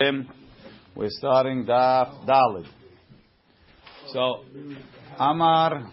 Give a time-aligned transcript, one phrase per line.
[0.00, 2.68] We're starting Daf Dalid.
[4.12, 4.44] So,
[5.18, 5.90] Amar.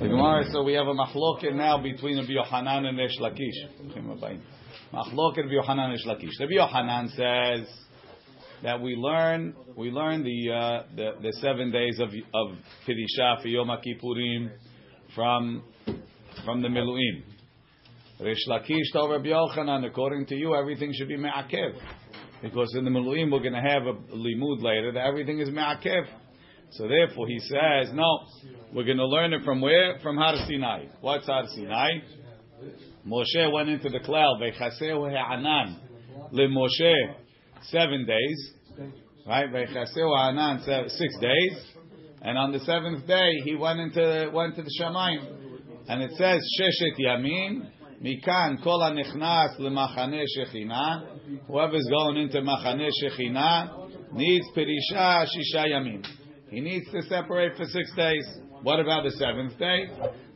[0.00, 3.54] The Gemara, so we have a machloket now between Rabbi Yohanan and Resh Lakish.
[4.92, 6.40] Machloket Rabbi Yohanan and Resh Lakish.
[6.40, 7.68] Rabbi Yohanan says
[8.64, 12.56] that we learn we learn the uh, the, the seven days of of
[12.88, 14.50] Pirisha for Yom Kippurim
[15.14, 15.62] from
[16.44, 17.22] from the Miluim.
[18.20, 21.78] Resh Lakish told Rabbi Yochanan, according to you, everything should be me'akev.
[22.42, 26.04] Because in the Miluim we're going to have a limud later that everything is me'akev.
[26.72, 28.20] So therefore he says, no,
[28.74, 29.98] we're going to learn it from where?
[30.02, 30.86] From Har Sinai.
[31.00, 31.90] What's Har Sinai?
[33.06, 35.80] Moshe went into the cloud, Veichaseu ha'anan,
[36.32, 36.94] le Moshe,
[37.70, 38.52] seven days.
[39.26, 39.48] Right?
[39.48, 41.74] Veichaseu ha'anan, six days.
[42.20, 45.54] And on the seventh day, he went into, went to the Shamayim.
[45.88, 47.70] And it says, Sheshet Yamin,
[48.02, 51.18] Mikan kol hanichnas lemachane shechina.
[51.48, 56.06] Whoever's going into machane shechina needs perisha shisha yamim.
[56.48, 58.24] He needs to separate for six days.
[58.62, 59.86] What about the seventh day?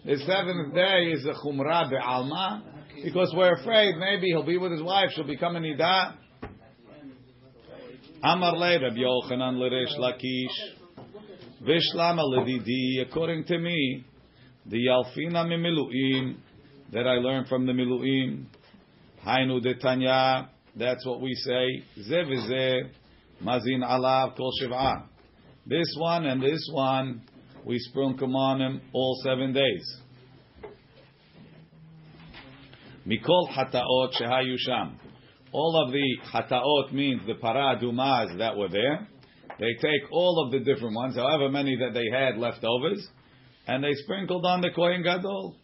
[0.04, 2.62] The seventh day is a chumrah be'alma
[3.04, 6.16] because we're afraid maybe he'll be with his wife, she'll become a nida.
[8.24, 10.56] Amar le Rabbi Yochanan l'Resh Lakish
[11.62, 13.02] v'shlama l'didi.
[13.08, 14.04] According to me,
[14.66, 16.36] the yalfina mimiluim
[16.92, 18.46] that I learned from the Miluim.
[19.26, 20.48] Hainu detanya.
[20.76, 21.82] That's what we say.
[22.02, 22.82] Ze
[23.40, 25.04] mazin alav kol shiv'ah.
[25.66, 27.22] This one and this one,
[27.64, 30.00] we sprinkle on him all seven days.
[33.06, 34.98] Mikol hataot shehayu sham.
[35.52, 39.06] All of the hataot means the paradumas that were there.
[39.58, 43.06] They take all of the different ones, however many that they had leftovers,
[43.66, 45.56] and they sprinkled on the Kohen Gadol.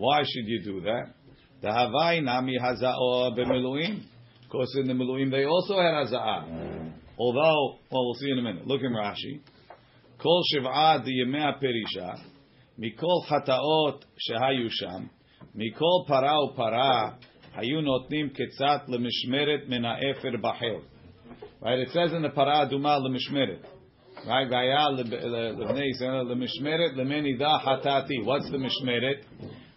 [0.00, 1.12] Why should you do that?
[1.60, 3.98] The Havai Nami Haza'ah b'miluim.
[4.44, 6.92] Of course, in the Miluim they also had Haza'ah.
[7.18, 8.66] Although, well, we'll see in a minute.
[8.66, 9.42] Look in Rashi.
[10.22, 12.18] Kol Shiv'ah Diyemea Perisha.
[12.80, 15.10] Mikol Chataot Shehayu Sham.
[15.54, 17.18] Mikol Para Upara.
[17.58, 20.80] Hayu Notnim Ketzat Lemishmeret Mena Efer Bachel.
[21.60, 21.78] Right?
[21.78, 23.62] It says in the Para Aduma Lemishmeret.
[24.26, 24.48] Right?
[24.48, 28.24] Gaya Lebnei Yisrael Lemishmeret Lemenida Hatati.
[28.24, 29.24] What's the Mishmeret?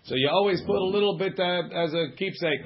[0.06, 2.62] So you always put a little bit uh, as a keepsake,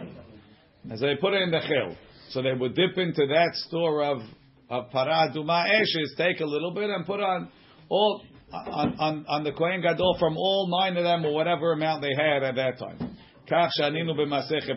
[0.91, 1.95] as they put it in the chil.
[2.29, 4.21] So they would dip into that store of
[4.69, 7.49] of paraduma ashes, take a little bit and put on
[7.89, 8.21] all
[8.51, 12.13] on, on, on the kohen gadol from all nine of them or whatever amount they
[12.15, 13.17] had at that time.
[13.49, 14.15] Kach shaninu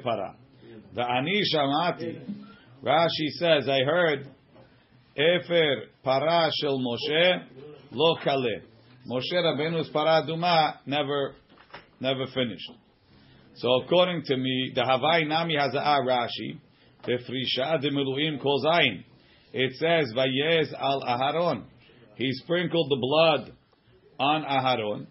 [0.03, 0.37] para.
[0.95, 2.45] The ani shamati.
[2.85, 4.29] Rashi says, I heard
[5.17, 7.45] efer para shel Moshe
[7.93, 8.63] lo kale.
[9.09, 11.35] Moshe Rabbeinu's paraduma never
[12.01, 12.71] never finished.
[13.57, 16.59] So according to me, the Havai Nami has a Rashi,
[17.05, 19.05] the Frisha de Miluim calls Ain.
[19.53, 21.65] It says Vayez al Aharon.
[22.17, 23.53] He sprinkled the blood
[24.19, 25.07] on Aharon.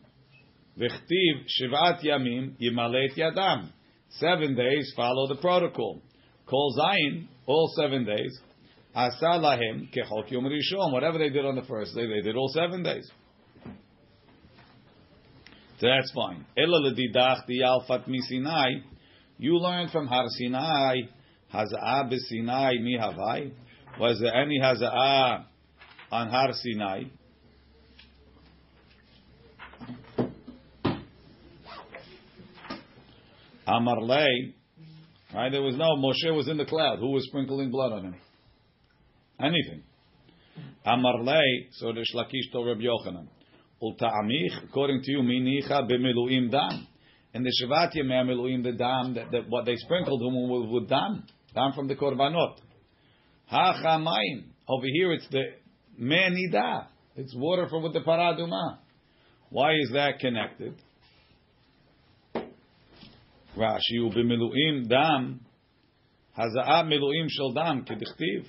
[0.78, 3.72] V'chtiv Shivat Yamim Yimalet Yadam.
[4.12, 6.02] Seven days follow the protocol.
[6.46, 8.40] Calls Zayin all seven days.
[8.96, 10.92] Asa lahem kechok yom rishon.
[10.92, 13.10] Whatever they did on the first day, they did all seven days.
[15.80, 16.46] So that's fine.
[16.58, 18.84] Ela ledidach diyalfat misinai.
[19.38, 20.98] You learned from Har Sinai,
[21.54, 23.52] Haza'ah b'Sinai mi Havai.
[23.98, 25.46] Was there any Haza'ah
[26.12, 27.04] on Har Sinai?
[33.66, 34.56] Amar lei.
[35.34, 37.00] Right, there was no Moshe was in the cloud.
[37.00, 38.16] Who was sprinkling blood on him?
[39.40, 39.84] Anything.
[40.86, 41.68] Amar lei.
[41.74, 43.28] So the Shlakish told Rabbi Yochanan.
[43.82, 46.88] Ulta'amich, according to you, minicha b'miluim dam.
[47.34, 50.90] In the Shavat Yemei Miluim, the dam, that, that, what they sprinkled him with, with
[50.90, 51.24] dam,
[51.54, 52.58] dam from the korbanot.
[53.52, 54.44] Hachamayim.
[54.68, 55.44] Over here, it's the
[56.02, 56.88] menida.
[57.16, 58.80] It's water from with the paraduma.
[59.50, 60.76] Why is that connected?
[63.58, 65.40] Rashi u'b'miluim dam
[66.38, 68.46] haza'ah miluim shel dam kedichtiv.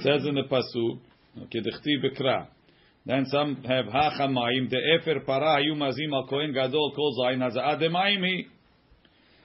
[0.00, 1.00] Says in the pasuk
[1.52, 2.48] kedichtiv bekra.
[3.06, 7.78] Then some have hachamayim the efer para hayu mazim al kohen gadol kol zayin haza'ah
[7.78, 8.46] demayim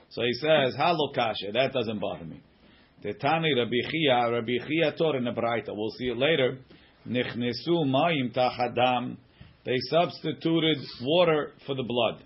[0.09, 1.53] So he says halokasha.
[1.53, 2.41] That doesn't bother me.
[3.03, 5.69] Tetani Rabbi Chia, Rabbi Chia Tor in the Braita.
[5.69, 6.59] We'll see it later.
[7.07, 9.17] Nichnesu mayim tachadam.
[9.65, 12.23] They substituted water for the blood.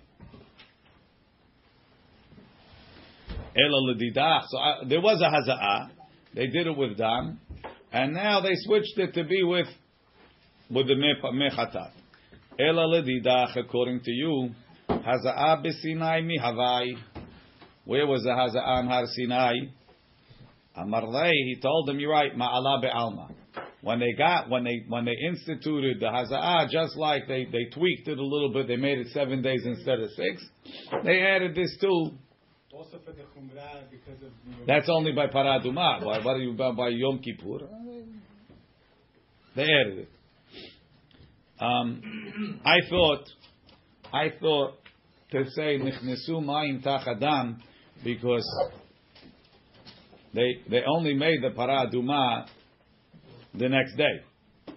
[3.56, 4.42] Ela ledidach.
[4.48, 5.90] So uh, there was a haza'ah.
[6.34, 7.40] They did it with dam,
[7.92, 9.68] and now they switched it to be with
[10.70, 11.90] with the mechatat.
[12.58, 14.50] Ela ledidach, according to you,
[14.88, 16.96] haza'ah b'sinai mi havai.
[17.84, 19.52] Where was the Haza'ah on Har Sinai?
[20.76, 23.30] Amarlei, he told them, you're right, Ma'ala be'alma.
[23.82, 28.08] When they got, when they, when they instituted the Haza'ah, just like they, they tweaked
[28.08, 30.42] it a little bit, they made it seven days instead of six,
[31.04, 32.12] they added this too.
[32.72, 36.02] Also for the Chumrah, because of the That's only by Paraduma.
[36.02, 37.68] Why, what are you by Yom Kippur?
[39.54, 40.08] They added it.
[41.60, 43.24] Um, I thought,
[44.12, 44.74] I thought
[45.30, 47.58] to say Nichnesu Mayim Tachadam
[48.02, 48.44] because
[50.32, 52.46] they they only made the Paraduma
[53.54, 54.22] the next day.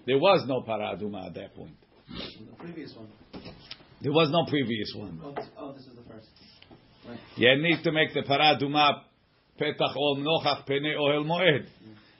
[0.06, 1.76] There was no Paraduma at that point.
[2.10, 3.08] The previous one.
[4.02, 5.20] There was no previous one.
[5.24, 6.28] Oh, this, oh, this is the first.
[7.08, 7.20] Right.
[7.36, 9.02] You need to make the paraduma
[9.60, 11.68] petach ol nochach pene ohel moed.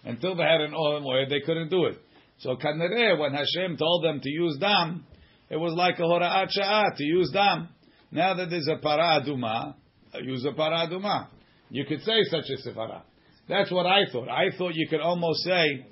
[0.04, 2.00] Until they had an ohel moed, they couldn't do it.
[2.40, 5.06] So kanere, when Hashem told them to use dam,
[5.50, 7.70] it was like a hora'at sha'ah to use dam.
[8.12, 9.76] Now that there's a paraduma,
[10.22, 11.28] use a paraduma.
[11.70, 13.02] You could say such a sefara.
[13.50, 14.30] That's what I thought.
[14.30, 15.86] I thought you could almost say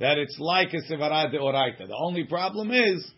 [0.00, 1.86] that it's like a sefara de oraita.
[1.86, 3.10] The only problem is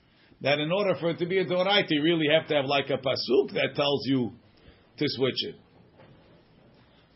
[0.42, 2.90] that in order for it to be a deoraita, you really have to have like
[2.90, 4.32] a pasuk that tells you
[4.98, 5.54] to switch it.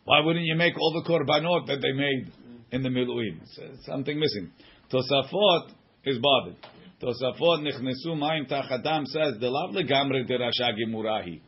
[0.04, 2.32] Why wouldn't you make all the korbanot that they made
[2.72, 3.42] in the miluim?
[3.42, 4.50] Uh, something missing.
[4.92, 5.70] Tosafot
[6.04, 6.56] is bothered.
[7.02, 11.40] Tosafot nichnesu mayim tachadam says the lav legamre derasha gemurahi.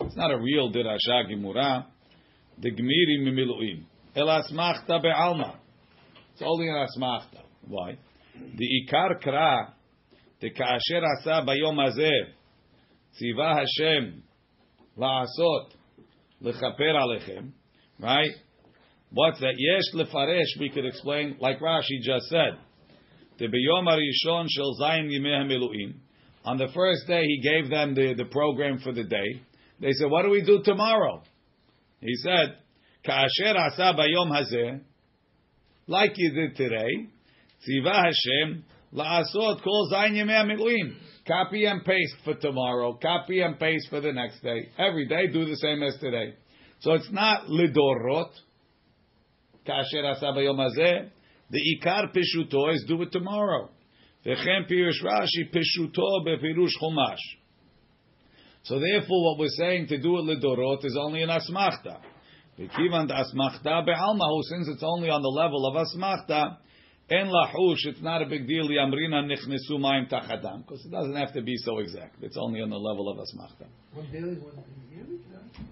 [0.00, 1.86] It's not a real derasha gemura.
[2.58, 3.84] The gmiri mimiluim.
[4.16, 5.56] El asmachta be'alma.
[6.32, 7.42] It's only an asmachta.
[7.66, 7.98] Why?
[8.34, 9.72] The ikar kra
[10.40, 12.32] the kaasher asa bayom hazeh
[13.20, 14.22] tziva Hashem
[14.96, 15.70] la'asot
[16.42, 17.50] lechaper alechem.
[18.00, 18.30] Right?
[19.10, 19.54] What's that?
[19.56, 20.60] Yesh lefaresh.
[20.60, 22.58] We could explain like Rashi just said.
[26.44, 29.42] On the first day, he gave them the, the program for the day.
[29.80, 31.22] They said, "What do we do tomorrow?"
[32.00, 32.56] He said,
[33.06, 34.80] "Kaasher bayom hazeh,
[35.86, 37.06] like you did today,
[37.68, 40.96] tziva Hashem la'asot kol zayin hamiluim."
[41.26, 42.94] Copy and paste for tomorrow.
[42.94, 44.70] Copy and paste for the next day.
[44.78, 46.34] Every day, do the same as today.
[46.80, 48.30] So it's not lidorot.
[49.66, 51.10] Kasher asa bayom hazeh.
[51.50, 53.70] The ikar pishuto is do it tomorrow.
[54.26, 57.16] V'chem pirush Rashi pishuto bepirush chumash.
[58.64, 62.00] So therefore, what we're saying to do it lidorot is only an asmachta.
[62.58, 66.58] V'kivan asmachta be'almahu, since it's only on the level of asmachta,
[67.10, 68.68] en lahush, it's not a big deal.
[68.68, 72.22] Yamrina nichnesu mayim tachadam, because it doesn't have to be so exact.
[72.22, 73.68] It's only on the level of asmachta.
[73.94, 74.62] one daily, one
[74.94, 75.18] yearly.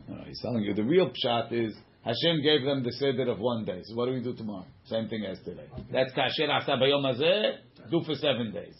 [0.08, 1.74] No, he's telling you the real pshat is
[2.06, 3.80] Hashem gave them the seder of one day.
[3.84, 4.64] So what do we do tomorrow?
[4.84, 5.66] Same thing as today.
[5.92, 7.56] That's kasher asa bayom hazeh.
[7.90, 8.76] Do for seven days,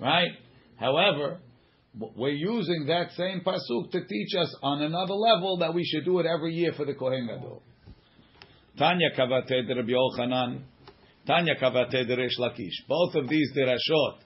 [0.00, 0.30] right?
[0.76, 1.38] However,
[2.16, 6.18] we're using that same pasuk to teach us on another level that we should do
[6.20, 7.62] it every year for the kohen gadol.
[8.78, 10.62] Tanya kavate de Rabbi Yochanan,
[11.26, 12.88] Tanya kavate de Lakish.
[12.88, 14.16] Both of these derashot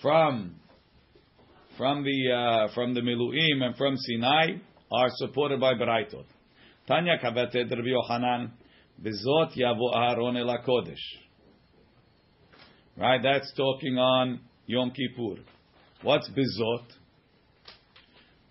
[0.00, 0.54] from
[1.76, 4.56] from the uh, from the Miluim and from Sinai
[4.90, 6.24] are supported by Braitot.
[6.86, 8.50] Tanya kavate Rabbi Yochanan,
[9.02, 10.96] bezot yavo Aharon el Kodesh.
[12.96, 15.42] Right, that's talking on Yom Kippur.
[16.02, 16.84] What's bezot?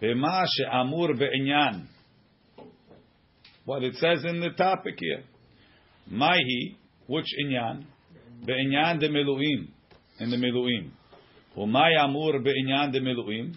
[0.02, 1.88] Bema she'amur be'inyan.
[3.66, 5.24] What it says in the topic here.
[6.12, 6.76] Maihi,
[7.08, 7.86] which inyan?
[8.46, 9.70] Be'inyan de miluim.
[10.20, 10.90] In the.
[11.56, 13.54] Umay amur be'inyan de miluim.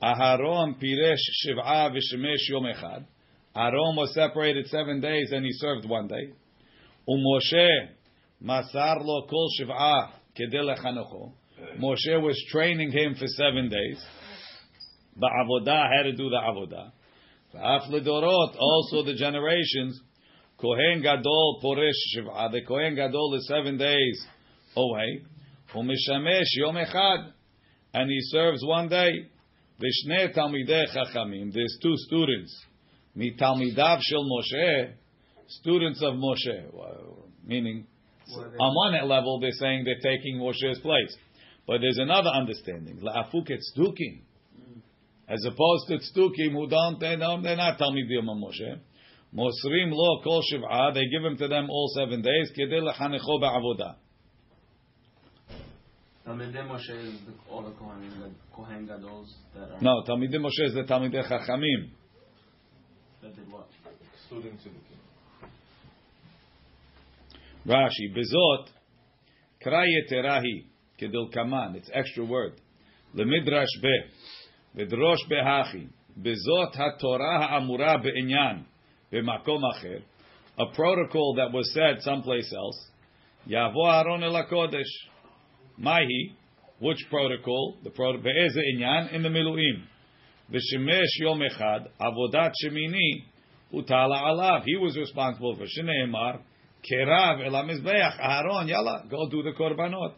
[0.00, 3.04] Aharon piresh shiv'a v'shemesh yom echad.
[3.58, 6.32] Aaron was separated seven days and he served one day.
[7.08, 7.88] Umoshe
[8.40, 9.48] masar lo kol.
[11.80, 14.00] Moshe was training him for seven days.
[15.20, 16.92] Ba'avodah had to do the avodah.
[17.52, 20.00] V'af also the generations.
[20.60, 22.52] Kohen gadol poresh shiv'a.
[22.52, 24.26] The Kohen gadol is seven days
[24.76, 25.22] away.
[25.74, 27.32] Umishamesh yom echad.
[27.92, 29.26] And he serves one day.
[29.80, 31.52] V'shnei talmidei chachamim.
[31.52, 32.67] There's two students.
[33.18, 34.92] Mitalmidav shel Moshe,
[35.48, 36.70] students of Moshe.
[37.44, 37.86] Meaning,
[38.60, 41.16] on one level, they're saying they're taking Moshe's place.
[41.66, 43.00] But there's another understanding.
[43.00, 44.20] La'afuk et tzdukim.
[45.28, 48.78] As opposed to tzdukim who don't, they don't, they're not Talmidim of Moshe.
[49.34, 53.96] Mosrim lo kol shiv'ah, they give him to them all seven days, kedei lechanecho ba'avodah.
[56.26, 60.66] Talmidei Moshe is the, all the Kohanim, the Kohen Gadols that are No, Talmidim Moshe
[60.66, 61.90] is the Talmidei Chachamim.
[63.28, 63.68] That did what?
[64.26, 64.72] Students in
[67.66, 68.66] Rashi, bezot,
[69.64, 70.64] kraya terahi,
[71.00, 72.52] kedil kaman, it's extra word.
[73.14, 73.98] Lemidrash be,
[74.76, 78.64] vedrosh behachi, bezot ha-torah ha'amura be'inyan,
[79.12, 80.02] b'makom acher,
[80.58, 82.86] a protocol that was said someplace else,
[83.48, 84.82] yavo Aaron el hakodesh.
[85.76, 86.36] Mahi,
[86.80, 87.76] which protocol?
[87.84, 89.84] The protocol be'eze inyan in the miluim.
[90.52, 93.24] V'shemesh yom echad avodat shemini
[93.72, 94.62] utala alav.
[94.64, 96.40] He was responsible for shneimar
[96.90, 98.68] kerav el hamizbeach.
[98.68, 100.14] Yalla, go do the korbanot.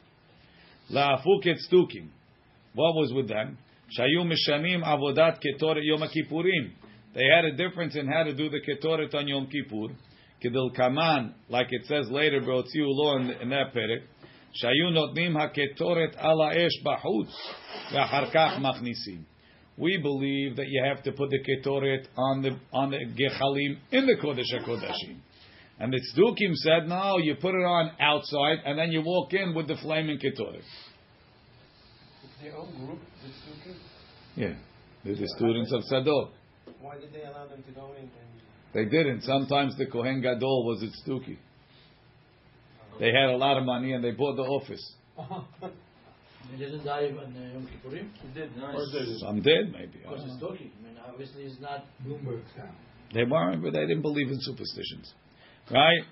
[0.90, 2.08] La'afuk stukim.
[2.75, 3.58] What was with them?
[3.99, 6.72] Shayu mishanim avodat ketoret yom kippurim.
[7.12, 9.92] They had a difference in how to do the ketoret on Yom Kippur.
[10.44, 14.02] Kedil kaman, like it says later, b'otziu lo in, that perek.
[14.62, 17.32] Notnim haketoret ala esh bahutz
[17.92, 19.25] ve'achar kach machnisim.
[19.76, 24.06] We believe that you have to put the ketoret on the on the gechalim in
[24.06, 25.18] the kodesh hakodashim.
[25.78, 29.54] And the tzdukim said, no, you put it on outside, and then you walk in
[29.54, 30.62] with the flaming ketoret.
[32.42, 33.76] Their own group, the Tzdukim?
[34.34, 34.54] Yeah,
[35.04, 36.30] they're the students of Sadok.
[36.80, 38.10] Why did they allow them to go in?
[38.72, 39.22] They didn't.
[39.22, 41.36] Sometimes the Kohen Gadol was at Stuki.
[42.98, 44.94] They had a lot of money and they bought the office.
[45.18, 45.44] Oh.
[46.51, 48.07] He didn't die on uh, Yom Kippurim?
[48.21, 48.75] He did, nice.
[48.75, 49.19] Or did it?
[49.19, 49.97] Some did, maybe.
[50.05, 50.47] I Because don't it's know.
[50.50, 50.71] talking.
[50.79, 51.85] I mean, obviously it's not.
[52.05, 52.75] Bloomberg sound.
[53.13, 55.13] They weren't, but they didn't believe in superstitions.
[55.71, 56.03] Right?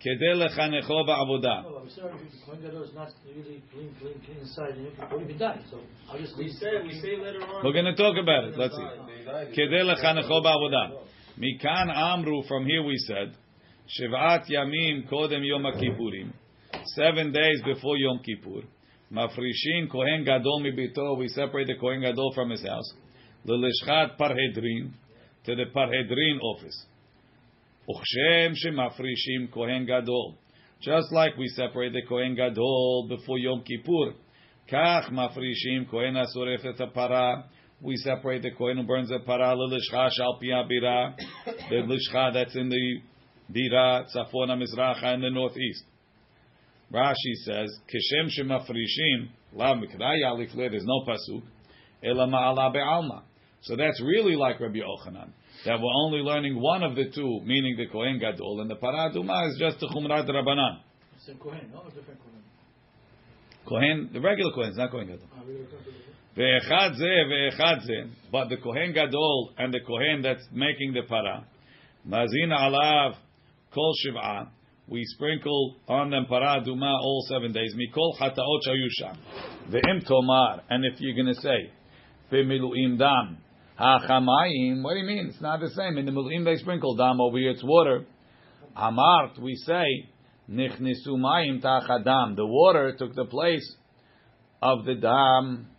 [0.00, 1.62] כדי לחנכו בעבודה.
[1.62, 5.28] No, I'm sorry, the Kohen Gadol is not really clean, clean, clean inside Yom Kippurim.
[5.30, 5.78] He died, so
[6.10, 6.44] obviously.
[6.46, 7.62] We say, we say later on.
[7.64, 8.58] We're going to talk about it.
[8.58, 8.88] Let's see.
[9.06, 9.52] They died.
[9.54, 10.84] כדי לחנכו בעבודה.
[11.38, 13.36] מכאן אמרו, from here we said,
[13.86, 16.30] שבעת ימים קודם יום הכיפורים,
[16.96, 18.62] seven days before Yom Kippur,
[19.13, 21.17] Mafrishin Kohen Gadol mibito.
[21.17, 22.93] We separate the Kohen Gadol from his house.
[23.47, 24.91] Lelishchat parhedrin
[25.45, 26.85] to the parhedrin office.
[27.87, 30.35] Uchshem shemafrishim Kohen Gadol.
[30.81, 34.13] Just like we separate the Kohen Gadol before Yom Kippur.
[34.71, 37.45] Kach mafrishim Kohen asoref et para.
[37.81, 39.55] We separate the Kohen who burns the para.
[39.55, 40.63] Lelishcha shal pia
[41.69, 43.01] The Lelishcha that's in the
[43.53, 45.83] bira, tzafona, mizracha, in the northeast.
[46.93, 50.69] Rashi says kishem shemafrishim la mikra yalifle.
[50.69, 51.41] There's no pasuk
[52.03, 53.23] ela ma'ala be'alma.
[53.61, 55.29] So that's really like Rabbi Yochanan
[55.65, 59.09] that we're only learning one of the two, meaning the kohen gadol, and the para
[59.09, 60.79] aduma is just the chumrat rabbanan.
[61.25, 61.83] Same Kohen, no?
[61.85, 62.43] Different Kohen?
[63.65, 65.25] Kohen, the regular kohen, it's not kohen gadol.
[65.33, 66.03] Ah, we were talking about-
[66.35, 68.03] Ve'echad ze, ve'echad ze.
[68.31, 71.45] But the Kohen Gadol and the Kohen that's making the para,
[72.05, 73.15] mazin alav
[73.73, 74.49] kol shiv'ah.
[74.93, 77.73] We sprinkle on them para duma all seven days.
[77.73, 79.17] Mikol chataot shayusha.
[79.71, 80.61] Ve'im tomar.
[80.69, 81.71] And if you're going to say,
[82.31, 83.39] ve'miluim dam.
[83.79, 84.83] Hachamayim.
[84.83, 85.29] What do you mean?
[85.29, 85.97] It's not the same.
[85.97, 87.49] In the miluim they sprinkle dam over here.
[87.49, 88.05] It's water.
[88.77, 89.41] Amart.
[89.41, 90.11] We say,
[90.47, 92.35] nichnisu mayim tachadam.
[92.35, 93.67] The water took the place
[94.61, 95.69] of the dam.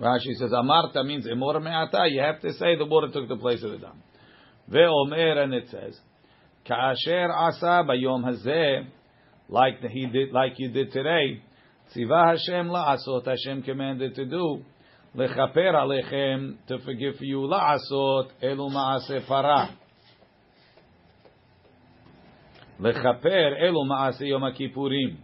[0.00, 2.06] Rashi says, Amarta means emor me'ata.
[2.08, 4.02] You have to say the water took the place of the dam.
[4.72, 5.98] Ve'omer, and it says,
[6.66, 8.86] Ka'asher asa bayom hazeh,
[9.48, 11.42] like he did, like you did today.
[11.94, 14.62] Tziva Hashem la'asot, Hashem commanded to do.
[15.16, 19.70] Lechaper alechem, to forgive you la'asot, elu ma'aseh parah.
[22.80, 25.18] Lechaper elu ma'aseh yom kippurim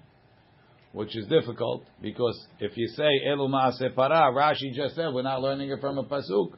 [0.93, 5.41] which is difficult because if you say elu ma'aseh para, Rashi just said we're not
[5.41, 6.53] learning it from a pasuk.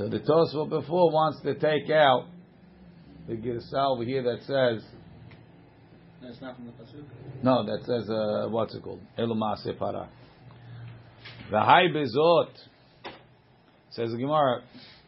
[0.00, 2.24] So the Tosfot before wants to take out
[3.28, 4.82] the Girsal over here that says
[6.22, 7.04] That's not from the pasuk.
[7.42, 10.08] no, that says uh, what's it called elu ma'aseh para.
[11.50, 12.48] The high bezot
[13.90, 14.62] says Gemara.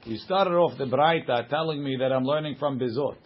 [0.05, 3.17] You started off the Braita telling me that I'm learning from bezot.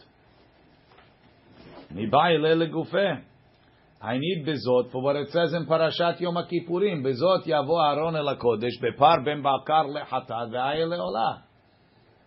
[4.00, 7.02] I need bezot for what it says in Parashat Yom Kippurim.
[7.02, 11.45] Bezot yavo Aaron el Hakodesh bepar ben bakar lechatat ve'ayel leolah.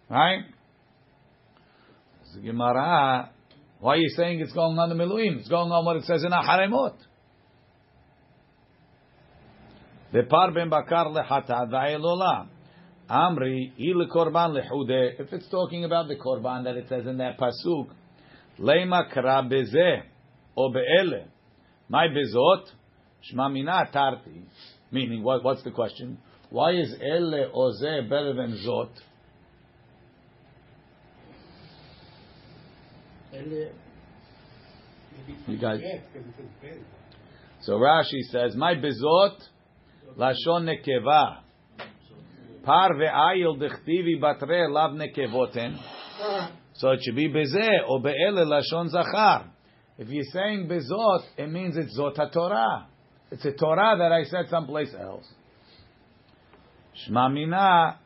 [0.10, 0.44] Right?
[2.44, 3.32] Gemara,
[3.80, 5.40] why are you saying it's going on the Miluim?
[5.40, 6.96] It's going on what it says in Aharemot.
[10.14, 12.48] Bepar ben bakar lechatat ve'ayel.
[13.10, 15.20] Amri, il korban lechude.
[15.20, 17.90] If it's talking about the korban that it says in that pasuk,
[18.60, 20.04] lema kra bezeh
[20.56, 21.26] or be'ele.
[21.88, 22.66] My bezot,
[23.32, 24.44] shma mina tarti.
[24.92, 26.18] Meaning, what, what's the question?
[26.50, 28.90] Why is ele or ze better than zot?
[33.32, 33.70] You
[35.60, 35.80] guys.
[35.84, 36.86] Yes, because it says Ben.
[37.62, 39.38] So Rashi says, my bezot,
[40.18, 41.40] lashon nekeva.
[42.64, 45.78] Par ve'ayil dechtivi batre lav nekevoten.
[46.74, 49.52] So it should be bezeh or be'ele lashon zachar.
[49.98, 52.88] If you're saying bezot, it means it's zot Torah.
[53.32, 55.28] It's a Torah that I said someplace else.
[57.08, 57.98] Shmamina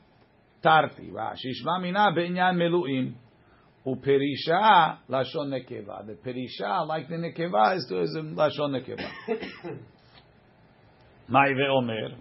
[0.61, 1.11] tarti.
[1.11, 1.53] Rashi.
[1.63, 3.13] Shmamina be'inyan melu'im.
[3.85, 6.05] Uperisha lashon nekeva.
[6.07, 9.09] The perisha, like the nekeva, is to is lashon nekeva.
[11.29, 12.17] Ma've omer.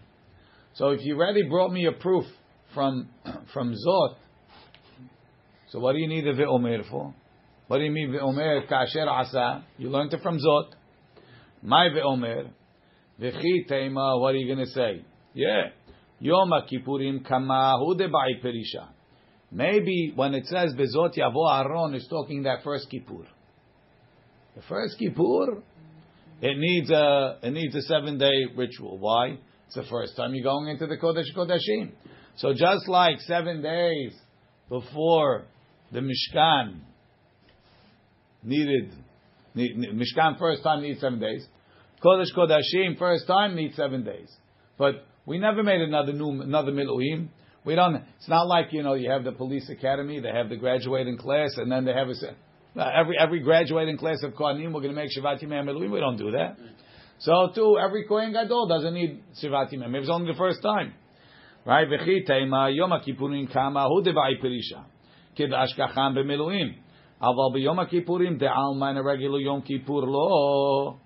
[0.74, 2.24] So if you already brought me a proof
[2.74, 3.08] from
[3.52, 4.16] from Zot,
[5.68, 7.14] so what do you need a ve'omer for?
[7.66, 9.64] What do you mean ve'omer kasher asa?
[9.78, 10.72] You learned it from Zot.
[11.62, 12.50] My ve'omer.
[13.20, 15.04] V'chi teima, what are you going to say?
[15.34, 15.70] Yeah.
[16.20, 18.88] Yom Kippurim kama hu debai perisha.
[19.52, 23.26] Maybe when it says bezot yavo Aaron, is talking that first Kippur.
[24.56, 25.62] The first Kippur,
[26.40, 28.98] it needs a it needs a seven day ritual.
[28.98, 29.36] Why?
[29.66, 31.92] It's the first time you're going into the Kodesh Kodeshim.
[32.36, 34.14] So just like seven days
[34.70, 35.44] before
[35.92, 36.80] the Mishkan
[38.42, 38.90] needed,
[39.54, 41.46] need, Mishkan first time needs seven days.
[42.02, 44.34] Kodesh Kodeshim first time needs seven days.
[44.78, 47.28] But we never made another new another miluim.
[47.64, 47.96] We don't.
[47.96, 50.20] It's not like you know you have the police academy.
[50.20, 54.22] They have the graduating class, and then they have a uh, every every graduating class
[54.22, 54.72] of Kohanim.
[54.72, 56.58] We're going to make Shivat Yimei We don't do that.
[56.58, 56.70] Mm.
[57.20, 59.94] So too, every Kohen Gadol doesn't need Shivat Yimei.
[60.00, 60.94] It's only the first time,
[61.64, 61.86] right?
[61.86, 64.84] V'chi teima Yom Kippurim kama hu devai perisha
[65.38, 66.74] kib'ash kacham b'miluim.
[67.22, 70.98] Aval b'Yom Kippurim de'alma in a regular Yom Kippur lo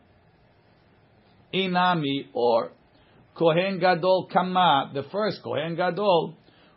[1.52, 2.70] inami or
[3.36, 6.34] Kohen Gadol Kama, the first Kohen Gadol,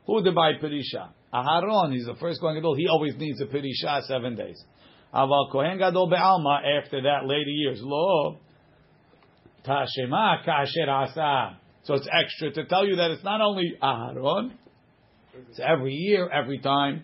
[0.10, 1.10] who the by Perisha.
[1.32, 4.60] Aharon, he's the first Kohen Gadol, he always needs a Perisha seven days.
[5.13, 8.38] Aval Kohen Gadol Be'alma, after that, later years, Lo,
[9.66, 11.60] Tashema Kasher Asa.
[11.84, 14.51] So it's extra to tell you that it's not only Aharon,
[15.50, 17.04] it's every year, every time.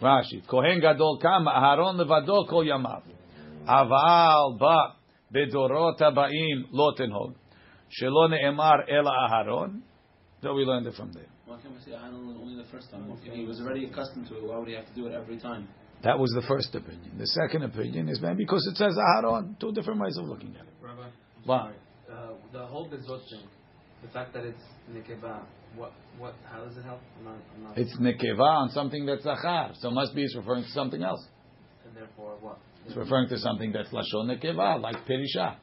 [0.00, 3.02] Rashi, Kohen Gadol Kama, Aharon Levado Kol Yamav.
[3.68, 4.94] Aval Ba,
[5.34, 7.34] Bedorot Aba'im Lo Tenhog.
[8.00, 9.80] Shelo ne'emar ela Aharon.
[10.42, 11.33] So we learned it from there.
[11.46, 13.10] Why can't we say Aharon only the first time?
[13.22, 15.38] If he was already accustomed to it, why would he have to do it every
[15.38, 15.68] time?
[16.02, 17.12] That was the first opinion.
[17.18, 19.58] The second opinion is maybe because it says Aharon.
[19.60, 20.72] Two different ways of looking at it.
[20.82, 21.08] Rabbi,
[21.44, 21.58] What?
[21.60, 21.74] sorry.
[22.10, 23.42] Uh, the whole bezot thing,
[24.02, 25.42] the fact that it's nekeva,
[25.76, 27.00] what, what, how does it help?
[27.18, 29.72] I'm not, I'm not, It's nekeva on something that's zachar.
[29.80, 31.26] So must be it's referring to something else.
[31.86, 32.58] and therefore what?
[32.86, 35.56] It's referring to something that's lashon nekeva, like perisha.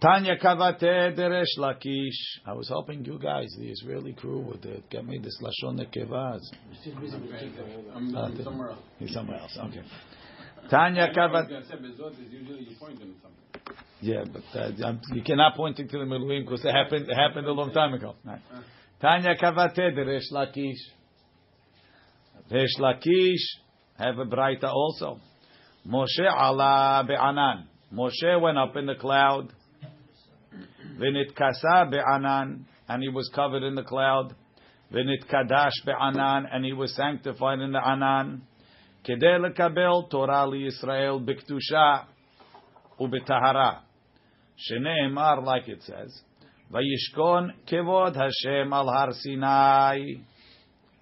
[0.00, 2.18] Tanya Kavate Deresh Lakish.
[2.46, 6.38] I was hoping you guys, the Israeli crew, would uh, get me this Lashon Nekeva.
[6.38, 6.40] We're
[6.80, 7.66] still busy with Jacob.
[7.94, 8.78] I'm, Uh, I'm somewhere else.
[8.98, 9.56] He's somewhere else.
[9.58, 9.82] Okay.
[10.70, 11.48] Tanya I was Kavate.
[11.48, 13.76] going to say, Bezot is usually you point them something.
[14.00, 17.14] Yeah, but uh, I'm- you cannot point it to the Miluim because it happened, it
[17.14, 18.14] happened a long time ago.
[19.00, 20.76] Tanya Kavate Deresh Lakish.
[22.50, 23.40] Resh Lakish
[23.96, 25.18] have a Braita also.
[25.86, 27.64] Moshe ala be'anan.
[27.92, 29.50] Moshe went up in the cloud.
[30.98, 32.64] V'nit kasa be'anan.
[32.88, 34.34] And he was covered in the cloud.
[34.92, 36.46] V'nit kadash be'anan.
[36.50, 38.42] And he was sanctified in the anan.
[39.06, 42.04] Kedei lekabel Torah li Yisrael b'ktusha
[43.00, 43.80] u'b'tahara.
[44.70, 46.22] Shneimar, like it says,
[46.72, 50.00] Vayishkon kevod Hashem al har Sinai.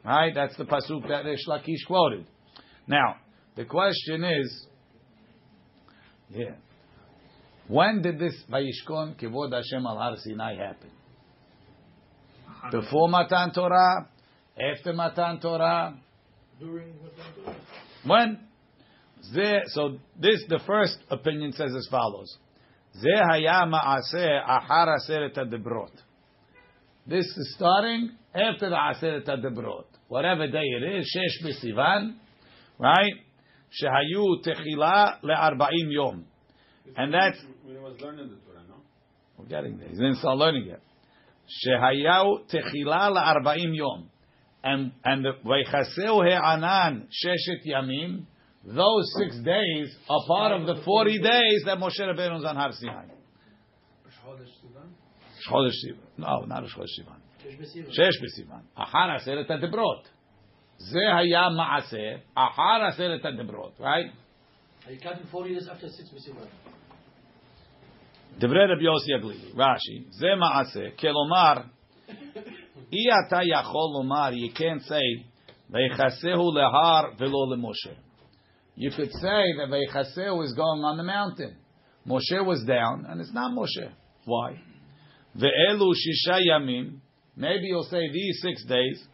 [0.05, 0.35] Right?
[0.35, 2.27] That's the pasuk that Resh Lakish quoted.
[2.87, 3.17] Now,
[3.55, 4.67] the question is,
[6.31, 6.55] yeah,
[7.69, 10.91] when did this Vayishkon Kivod Hashem al Har Sinai happen?
[12.71, 14.09] Before Matan Torah,
[14.59, 15.95] after Matan Torah,
[16.61, 16.93] during
[18.05, 18.39] When?
[19.35, 22.37] There, so this the first opinion says as follows:
[23.01, 25.93] Ze haya ma'aseh ahar aseret hadebrot.
[27.07, 32.17] This is starting after the aseret hadebrot, whatever day it is, shesh b'sivan,
[32.79, 33.15] right?
[33.81, 36.27] Shehayu techila le'arba'im yom.
[36.96, 38.76] And that's, When he was learning the Torah, no?
[39.38, 40.82] we're getting there, he didn't start learning yet.
[41.48, 44.08] שהיו תחילה לארבעים יום.
[44.64, 48.26] And, and the, ויחסהו הענן ששת ימים,
[48.66, 52.72] those six days are part of the 40 days that Moshe Rabbeinu was on Har
[52.72, 53.06] Sinai.
[55.48, 56.04] חודש סיוון.
[56.20, 57.20] No, not חודש סיוון.
[57.40, 57.92] שש בסיוון.
[57.94, 58.62] שש בסיוון.
[58.76, 60.10] אחר עשרת הדברות.
[60.78, 64.12] זה היה מעשה אחר עשרת הדברות, right?
[64.88, 66.48] Are you counting 40 days after six בסיוון?
[68.40, 71.54] דברי רבי יוסי הגלילי, רש"י, זה מעשה, כלומר,
[72.94, 75.24] אי אתה יכול לומר, you can't say,
[75.70, 78.00] ויחסהו להר ולא למשה.
[78.78, 81.56] You could say that ויחסהו is going on the mountain.
[82.08, 83.90] Moshe was down, and it's not Moshe.
[84.26, 84.58] Why?
[85.36, 87.00] ואלו שישה ימים,
[87.38, 89.08] maybe you'll say these six days,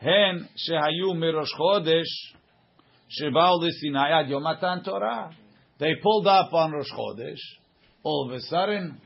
[0.00, 2.34] הן שהיו מראש חודש,
[3.19, 5.31] Shebao Sinai Yomatan Torah.
[5.79, 7.39] They pulled up on Rosh Chodesh.
[8.03, 8.99] All of a sudden,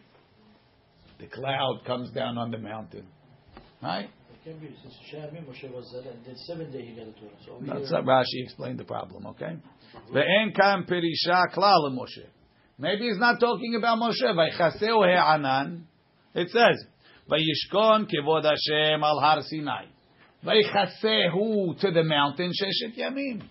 [1.20, 3.08] the cloud comes down on the mountain.
[3.82, 4.10] Right?
[4.46, 4.54] Be,
[7.66, 9.58] That's not Rashi explained the problem, okay?
[10.14, 12.26] Ve'en kam perisha klal Moshe.
[12.80, 14.24] Maybe he's not talking about Moshe.
[14.24, 15.86] Vaychaseu he'anan.
[16.34, 16.86] It says,
[17.30, 19.86] Vayishkon kevod Hashem al har Sinai.
[20.46, 23.42] Vaychasehu to the mountain sheshet yamim.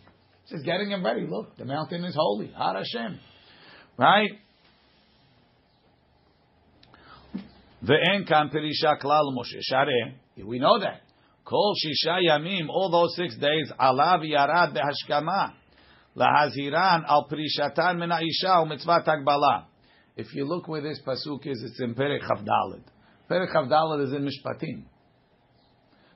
[0.51, 1.27] It's getting him ready.
[1.29, 2.53] Look, the mountain is holy.
[2.57, 3.19] Har Hashem.
[3.99, 4.31] Right?
[7.85, 9.61] Ve'en kam perisha klal Moshe.
[9.73, 10.45] Shareh.
[10.45, 11.03] We know that.
[11.45, 15.53] Kol shisha yamim, all those six days, alav yarad behashkama.
[16.17, 19.65] Lahaziran al prishatan min ha'isha u'mitzvat hagbala.
[20.17, 22.83] If you look where this pasuk is, it's in Perek Chavdalid.
[23.31, 24.85] Perek Chavdalid is in Mishpatim.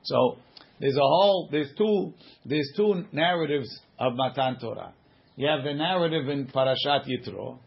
[0.03, 0.38] So
[0.81, 2.14] there's a whole, there's two,
[2.45, 4.95] there's two narratives of Matan Torah.
[5.37, 7.59] You have the narrative in Parashat Yitro,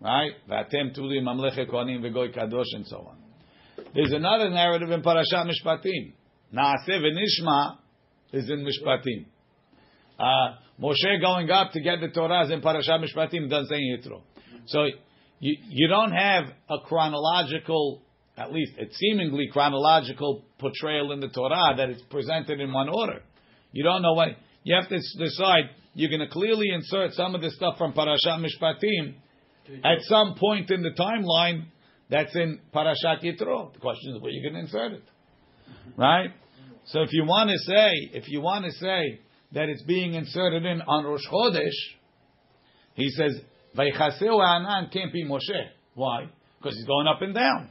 [0.00, 0.32] right?
[0.48, 3.16] V'atem tuli mamleche kohanim v'goy kadosh and so on.
[3.94, 6.12] There's another narrative in Parashat Mishpatim.
[6.54, 7.78] Naaseh v'nishma
[8.32, 9.26] is in Mishpatim.
[10.18, 14.22] Uh, Moshe going up to get the Torah is in Parashat Mishpatim, doesn't say Yitro.
[14.66, 14.84] So
[15.40, 18.02] you, you don't have a chronological,
[18.40, 23.22] at least a seemingly chronological portrayal in the Torah that it's presented in one order.
[23.72, 24.28] You don't know what,
[24.64, 28.42] you have to decide, you're going to clearly insert some of the stuff from Parashat
[28.42, 29.14] Mishpatim
[29.84, 31.66] at some point in the timeline
[32.08, 33.74] that's in Parashat Yitro.
[33.74, 35.04] The question is where you're going to insert it.
[35.96, 36.30] Right?
[36.86, 39.20] So if you want to say, if you want to say
[39.52, 41.68] that it's being inserted in on Rosh Chodesh,
[42.94, 43.38] he says,
[43.76, 45.66] Vaychaseu Anan can't be Moshe.
[45.94, 46.30] Why?
[46.58, 47.70] Because he's going up and down.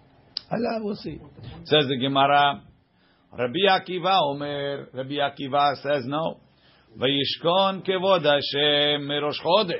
[0.51, 1.19] Allah, we'll see.
[1.63, 2.61] Says the Gemara,
[3.37, 6.41] Rabbi Akiva Omer, Rabbi Akiva says no.
[6.99, 9.79] Vayishkon kevod Hashem merosh chodesh.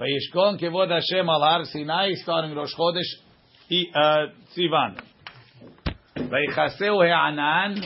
[0.00, 5.00] Vayishkon kevod Hashem al har Sinai, starting Rosh Chodesh, uh, Sivan.
[6.16, 7.80] Vayichaseu he'anan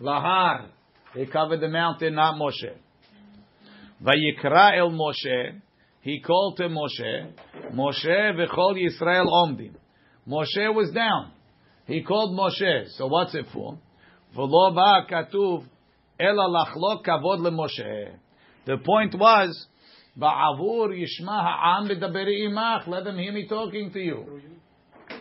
[0.00, 0.68] lahar.
[1.12, 2.72] He covered the mountain, not Moshe.
[4.02, 5.60] Vayikra el Moshe.
[6.00, 7.30] He called to Moshe.
[7.74, 9.74] Moshe v'chol Yisrael omdim.
[10.28, 11.32] Moshe was down.
[11.86, 12.88] He called Moshe.
[12.96, 13.78] So what's it for?
[14.36, 15.64] V'lo ba katuv
[16.18, 18.12] ela lachlok kavod leMoshe.
[18.66, 19.66] The point was,
[20.18, 22.86] ba'avur yishma ha'am b'daberi imach.
[22.88, 24.40] Let them hear me talking to you.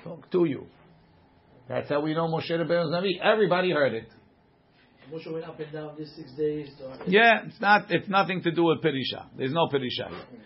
[0.03, 0.65] Talk to you.
[1.67, 3.19] That's how we know Moshe Rabbeinu's Navi.
[3.21, 4.07] Everybody heard it.
[5.11, 6.69] Moshe went up and down these six days.
[7.07, 7.91] Yeah, it's not.
[7.91, 9.25] It's nothing to do with Perisha.
[9.37, 10.09] There's no Perisha.
[10.09, 10.41] here.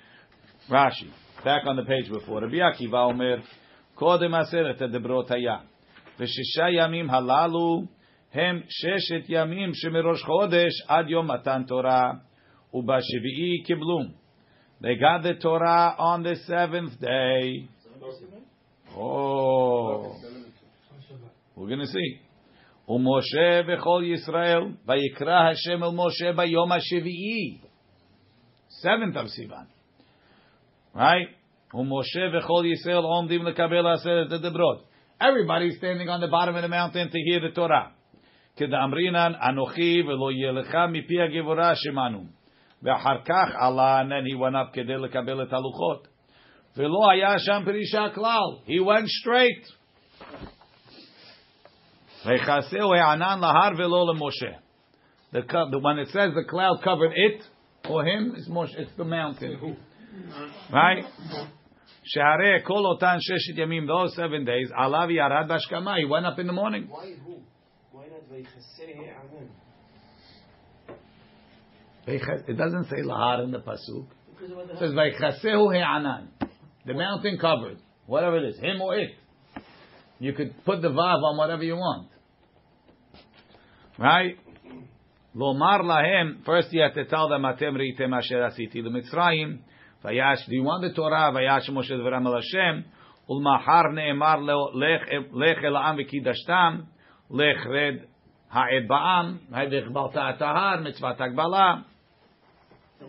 [0.67, 0.73] Hmm.
[0.73, 1.09] Rashi,
[1.43, 2.41] back on the page before.
[2.41, 3.37] Rabbi Akiva Omer,
[3.99, 5.57] קודם עשרת הדברות היה,
[6.19, 7.83] ושישה ימים הללו
[8.33, 12.11] הם ששת ימים שמראש חודש עד יום מתן תורה,
[12.73, 13.99] ובשביעי קיבלו.
[14.81, 17.67] They got the Torah on the seventh day.
[18.95, 20.15] Oh,
[21.55, 22.19] we're going to see.
[22.87, 27.57] ומשה וכל ישראל, ויקרא השם אל משה ביום השביעי.
[28.81, 29.67] Seventh of Sivan.
[30.95, 31.38] Right?
[31.74, 34.84] ומשה וכל ישראל עומדים לקבל עשרת הדברות.
[35.22, 37.90] Everybody's standing on the bottom of the mountain to hear the Torah.
[38.56, 42.24] כדאמרינן, אנוכי ולא יהיה לך מפי הגבורה שמענו.
[42.82, 46.08] ואחר כך עלה, and then he went up כדי לקבל את הלוחות.
[46.76, 48.66] ולא היה שם פרישה כלל.
[48.66, 49.74] He went straight.
[52.26, 54.56] ויחסהו הענן להר ולא למשה.
[55.32, 57.42] The, co- the, when it says the cloud covered it,
[57.88, 59.76] or him, it's, Moshe, it's the mountain.
[60.72, 61.04] Right?
[62.13, 66.47] Share kol otan sheshet yamim, those seven days, alav yarad bashkama, he went up in
[66.47, 66.87] the morning.
[66.89, 67.13] Why
[72.07, 74.07] It doesn't say lahar in the pasuk.
[74.41, 76.29] It says veichasehu he'anan.
[76.85, 79.11] The mountain covered, whatever it is, him or it.
[80.19, 82.09] You could put the vav on whatever you want.
[83.99, 84.37] Right?
[85.35, 89.59] Lomar lahem, first you have to tell them, atem ritem asher asiti l'mitzrayim,
[90.03, 91.31] Vayash, do you want the Torah?
[91.33, 92.85] Vayash Moshe Devaram El Hashem.
[93.29, 94.39] Ulmahar ne'emar
[94.73, 96.85] lech el'am v'kidashtam.
[97.29, 98.07] Lech red
[98.49, 99.39] ha'ed ba'am.
[99.51, 101.83] Ha'edich balta atahar, mitzvah takbala.
[102.99, 103.05] The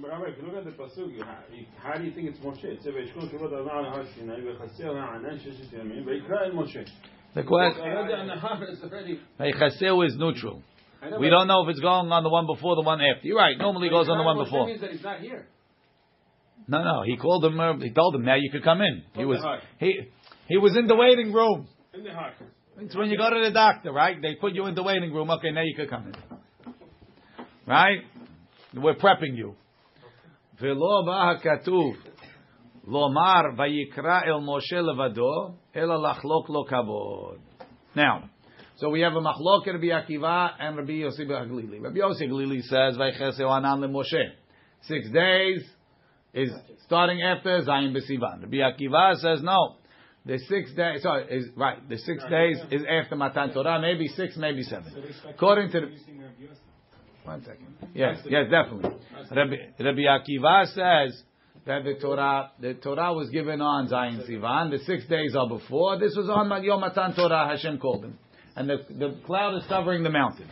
[9.59, 10.63] question is is neutral.
[11.19, 13.27] We don't know if it's going on the one before the one after.
[13.27, 13.57] You're right.
[13.59, 14.67] Normally it goes on the one before.
[14.67, 15.49] Means that he's not here.
[16.70, 17.04] No, no.
[17.06, 17.60] He called him.
[17.60, 19.04] Uh, he told him now you could come in.
[19.14, 19.62] He From was the heart.
[19.80, 20.00] he
[20.48, 21.68] he was in the waiting room.
[21.94, 22.34] In the heart.
[22.80, 24.22] It's when you go to the doctor, right?
[24.22, 25.30] They put you in the waiting room.
[25.32, 26.74] Okay, now you can come in.
[27.68, 28.00] Right?
[28.74, 29.56] We're prepping you.
[30.62, 31.96] ולא בא הכתוב
[32.88, 37.40] לומר ויקרא אל משה לבדו, אלא לחלוק לו כבוד.
[37.96, 38.30] Now,
[38.78, 41.82] so we have a machlok Rabbi Akiva and Rabbi Yossi Haglili.
[41.82, 44.32] Rabbi Yossi Haglili says, "Vaycheseu anan leMoshe."
[44.82, 45.62] Six days
[46.33, 46.51] is
[46.87, 48.43] starting after Zayin B'Sivan.
[48.43, 49.77] Rabbi Akiva says, "No,
[50.27, 51.03] the six days.
[51.03, 51.89] Sorry, is right.
[51.89, 53.81] The six days is after Matan Torah.
[53.81, 54.93] Maybe six, maybe seven.
[55.29, 55.87] According to the,
[57.25, 57.67] one second.
[57.95, 58.99] Yes, yes, definitely.
[59.35, 61.23] Rabbi, Rabbi Akiva says
[61.67, 64.71] that the Torah, the Torah was given on Zayin Sivan.
[64.71, 65.99] The six days are before.
[65.99, 67.49] This was on Yom Matan Torah.
[67.49, 68.19] Hashem called him,
[68.57, 70.49] and the the cloud is covering the mountain.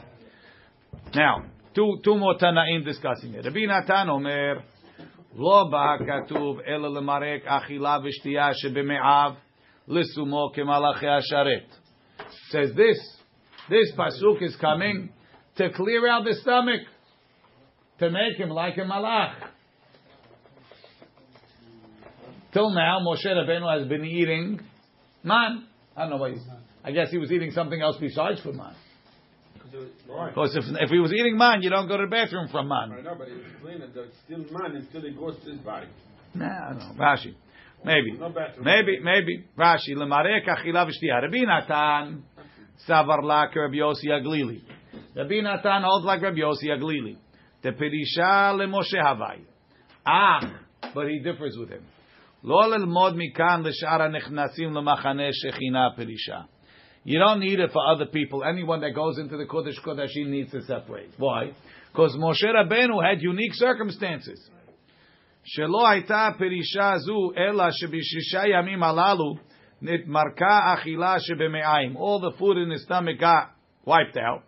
[1.14, 3.44] Now, two two more Tanaim discussing it.
[3.44, 4.62] Rabbi Natan Omer.
[5.37, 9.33] לא בא הכתוב אלא למרק אכילה ושתייה שבמעיו
[9.87, 11.75] לשומו כמלאכי השרת.
[12.51, 12.99] Says this,
[13.69, 15.09] this pasuk is coming
[15.55, 16.81] to clear out the stomach,
[17.99, 19.35] to make him like a malach.
[22.53, 24.59] Till now, Moshe Rabbeinu has been eating
[25.23, 25.65] man.
[25.97, 26.43] I don't know what he's,
[26.83, 28.75] I guess he was eating something else besides for man.
[30.07, 30.29] Right.
[30.29, 32.91] Because if, if he was eating man, you don't go to the bathroom from man.
[32.91, 35.87] I know, but it's clean and it's still man until it goes to his body.
[36.35, 37.03] Nah, I don't know.
[37.03, 37.33] Rashi.
[37.83, 38.11] Maybe.
[38.19, 38.65] No bathroom.
[38.65, 39.45] Maybe, maybe.
[39.57, 39.95] Rashi.
[39.95, 41.23] Lemarek achila v'shtiya.
[41.23, 42.23] Rabbi Natan
[42.87, 44.61] savar lak Rabbi Yossi Aglili.
[45.15, 47.17] Rabbi Natan holds like Rabbi Yossi Aglili.
[47.63, 49.41] The perisha leMoshe Havai.
[50.05, 50.39] Ah,
[50.93, 51.83] but he differs with him.
[52.43, 56.39] לא ללמוד מכאן לשאר הנכנסים למחנה שכינה פרישה.
[57.03, 58.43] You don't need it for other people.
[58.43, 61.11] Anyone that goes into the Kodesh Kodashim needs to separate.
[61.17, 61.51] Why?
[61.91, 64.49] Because Moshe Rabbeinu had unique circumstances.
[65.45, 69.35] שלא הייתה פרישה זו, אלא שבשישה ימים הללו
[69.81, 71.97] נתמרקה אכילה שבמעיים.
[71.97, 73.49] All the food in his stomach got
[73.85, 74.43] wiped out.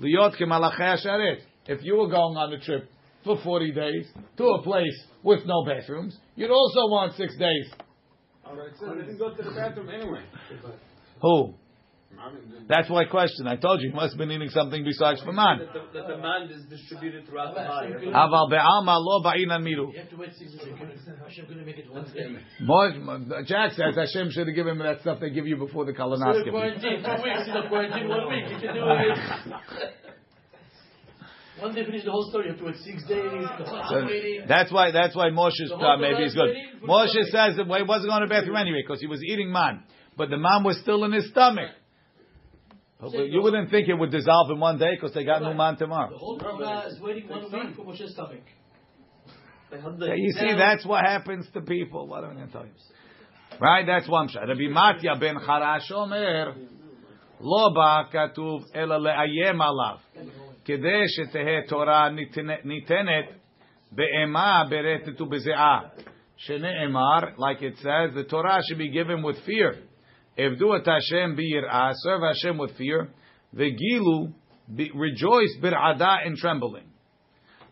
[0.00, 1.38] להיות כמלאכי השרת.
[1.66, 2.84] If you were going on a trip
[3.24, 7.72] for 40 days to a place with no bathrooms, you'd also want six days.
[8.44, 10.22] All right, so they didn't go to the bathroom anyway.
[11.22, 11.54] Who?
[12.67, 13.47] That's my question.
[13.47, 15.59] I told you he must have been eating something besides for man.
[15.59, 17.93] That the, that the man is distributed throughout the body.
[18.13, 18.49] Aval
[19.01, 19.91] lo ba'inan miru.
[19.91, 20.65] You have to wait six weeks.
[20.67, 21.87] Hashem going to make it.
[23.47, 26.51] Jack says Hashem should have given him that stuff they give you before the colonoscopy.
[26.51, 27.45] One week, two weeks.
[27.45, 28.45] He's quarantine one week.
[28.51, 29.17] You can do it.
[31.59, 33.19] One day finish the whole story, you have to wait six days.
[33.89, 34.07] So
[34.47, 34.91] that's why.
[34.91, 36.55] That's why Moshe's uh, maybe is good.
[36.87, 39.83] Moshe says that he wasn't going to the bathroom anyway because he was eating man,
[40.15, 41.71] but the man was still in his stomach
[43.00, 45.74] But you wouldn't think it would dissolve in one day because they got new man
[45.78, 46.16] The tomorrow.
[46.16, 48.40] whole Torah is waiting one week for Moshe's stomach.
[49.72, 52.06] Yeah, you see, that's what happens to people.
[52.06, 52.70] What am I going to tell you?
[53.60, 53.84] Right?
[53.86, 54.46] That's one shot.
[54.48, 56.54] Rabbi Matya ben Charash Omer,
[57.40, 59.96] לא בא כתוב אלא לאיים עליו,
[60.64, 63.24] כדי שתהא תורה ניתנת- ניתנת
[63.92, 65.80] באימה, ברטט ובזיעה.
[66.36, 69.74] שנאמר, like it says, the Torah should be given with fear.
[70.39, 73.09] Evdu et Hashem biyir'ah, serve Hashem with fear.
[73.53, 74.33] Vegilu,
[74.73, 76.85] be, rejoice bir'ada in trembling.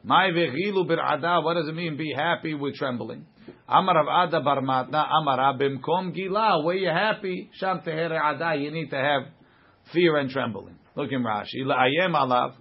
[0.04, 1.96] My vegilu bir'ada, what does it mean?
[1.96, 3.26] Be happy with trembling.
[3.70, 8.98] Amar Ada barmatna, Amar abimkom gila, where you're happy, sham tehere ada, you need to
[8.98, 9.24] have
[9.94, 10.76] fear and trembling.
[10.96, 11.64] Look in Rashi.
[11.64, 12.56] La'ayem alav.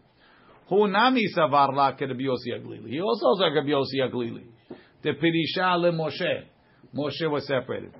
[0.68, 2.88] Hu nami savar la kerabiosi aglili.
[2.90, 4.44] He also saw kerabiosi aglili.
[5.02, 6.44] The pirisha le Moshe.
[6.94, 7.92] Moshe was separated.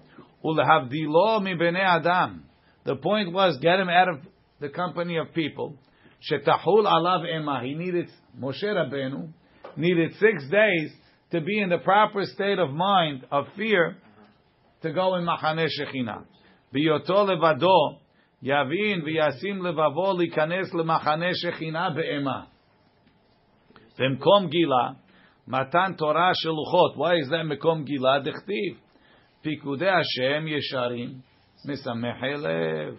[0.44, 2.44] Ulehavdilo mi bnei adam.
[2.84, 4.20] The point was, get him out of
[4.60, 5.76] the company of people.
[6.30, 7.62] Shetahul alav ema.
[7.64, 9.30] He needed, Moshe Rabbeinu,
[9.78, 10.92] needed six days
[11.32, 13.98] to be in the proper state of mind, of fear,
[14.82, 16.26] to go in Machane Shechina.
[16.74, 18.00] Biyoto levado,
[18.44, 22.48] yavin v'yasim levavo likanes lemachane Shechina be'ema.
[24.00, 24.90] במקום גילה,
[25.48, 26.96] מתן תורה של לוחות.
[26.96, 28.20] Why is that מקום גילה?
[28.20, 28.78] דכתיב.
[29.47, 31.21] Pikudei Hashem Yesharim
[31.65, 32.99] Misamechei Lev.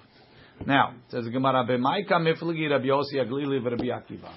[0.65, 4.31] Now, says Gemara, B'maika Miflegi Rabbi Yossi Aglili Rabbi Akiva.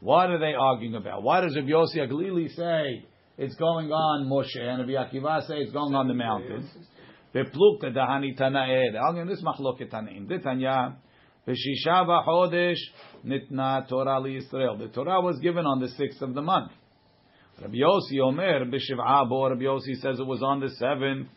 [0.00, 1.22] What are they arguing about?
[1.22, 3.04] Why does Rabbi Yossi Aglili say
[3.36, 6.70] it's going on Moshe, and Rabbi Akiva say it's going on the mountains?
[7.34, 8.92] V'plukta dahani tanae.
[8.92, 10.26] They're arguing this machloket tanaim.
[10.26, 10.96] D'tanya,
[11.46, 12.80] v'shisha v'chodesh
[13.26, 14.78] nitna Torah liYisrael.
[14.78, 16.72] The Torah was given on the sixth of the month.
[17.60, 19.48] Rabbi Yossi Omer b'shiv'a bo.
[19.50, 21.28] Rabbi Yossi says it was on the seventh.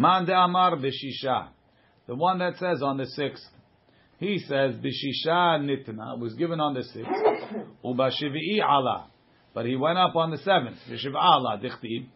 [0.00, 1.48] Man de Amar b'shisha.
[2.06, 3.44] The one that says on the sixth.
[4.18, 7.12] He says b'shisha nitna was given on the sixth.
[7.84, 9.10] Uba shivii ala.
[9.52, 10.78] But he went up on the seventh.
[10.90, 12.06] B'shiva ala dichtiv.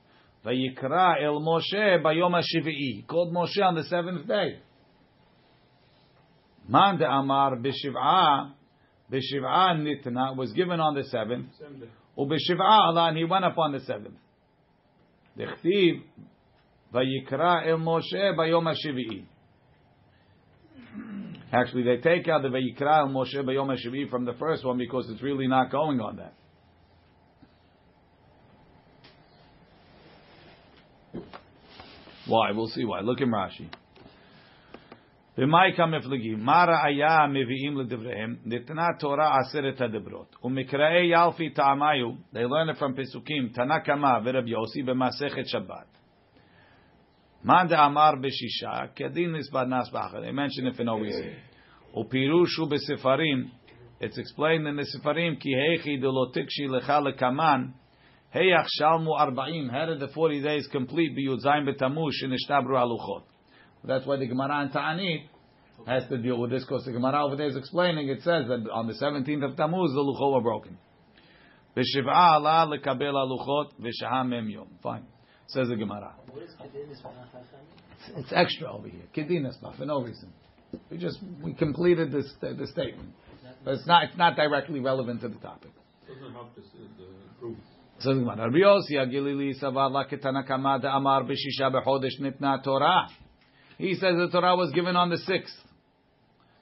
[0.46, 2.72] Vayikra el Moshe bayom shivii.
[2.72, 4.60] He called Moshe on the seventh day.
[6.66, 8.52] Man de Amar b'shiv'a.
[9.12, 11.48] B'shiv'a nitna was given on the seventh.
[11.60, 11.88] Same day.
[12.16, 14.16] Ubeshiv'a ala, and he went up on the seventh.
[15.38, 16.02] Dechtiv,
[16.93, 19.25] vayikra el Moshe bayom hashvi'i.
[21.51, 25.09] Actually, they take out the vayikra el Moshe bayom hashvi'i from the first one because
[25.09, 26.33] it's really not going on that.
[32.27, 32.51] Why?
[32.51, 33.01] We'll see why.
[33.01, 33.69] Look in Rashi.
[35.37, 38.35] במאי כמפלגים, מה ראיה מביאים לדבריהם?
[38.45, 40.35] ניתנה תורה עשרת הדברות.
[40.43, 45.97] ומקראי ילפי טעמיו, they learn it from פסוקים, תנא קמא ורב יוסי במסכת שבת.
[47.44, 50.22] Manda Amar Beshisha, Kedin Nisbanas Bachar.
[50.22, 51.36] They mention it for no reason.
[51.94, 53.50] Upirushu b'sefarim.
[54.00, 57.74] It's explained in the Sefarim, Ki Heichi Delotikshi Lecha Lekaman.
[58.34, 59.70] Heyach Shalmu Arba'im.
[59.70, 61.16] How did the 40 days complete?
[61.16, 63.22] Biyud Zayin in Ishtabru Aluchot.
[63.84, 65.24] That's why the Gemara in Ta'anit
[65.86, 68.08] has to deal with this because the Gemara over there is explaining.
[68.08, 70.78] It says that on the 17th of Tammuz the luchot were broken.
[74.82, 75.06] Fine
[75.48, 76.14] says the Gemara.
[76.30, 77.62] What is Kedenis Manachacham?
[77.92, 79.02] It's, it's extra over here.
[79.14, 80.32] Kedinas for no reason.
[80.90, 83.10] We just we completed this the statement,
[83.64, 85.70] but it's not it's not directly relevant to the topic.
[86.08, 87.06] Doesn't have to the
[87.38, 87.56] proof.
[88.00, 93.08] So the Gemara, Rabbi Yossi Agilili Savar La Ketana Kamada Amar B'Shisha B'Chodesh Nitna Torah.
[93.78, 95.54] He says the Torah was given on the sixth.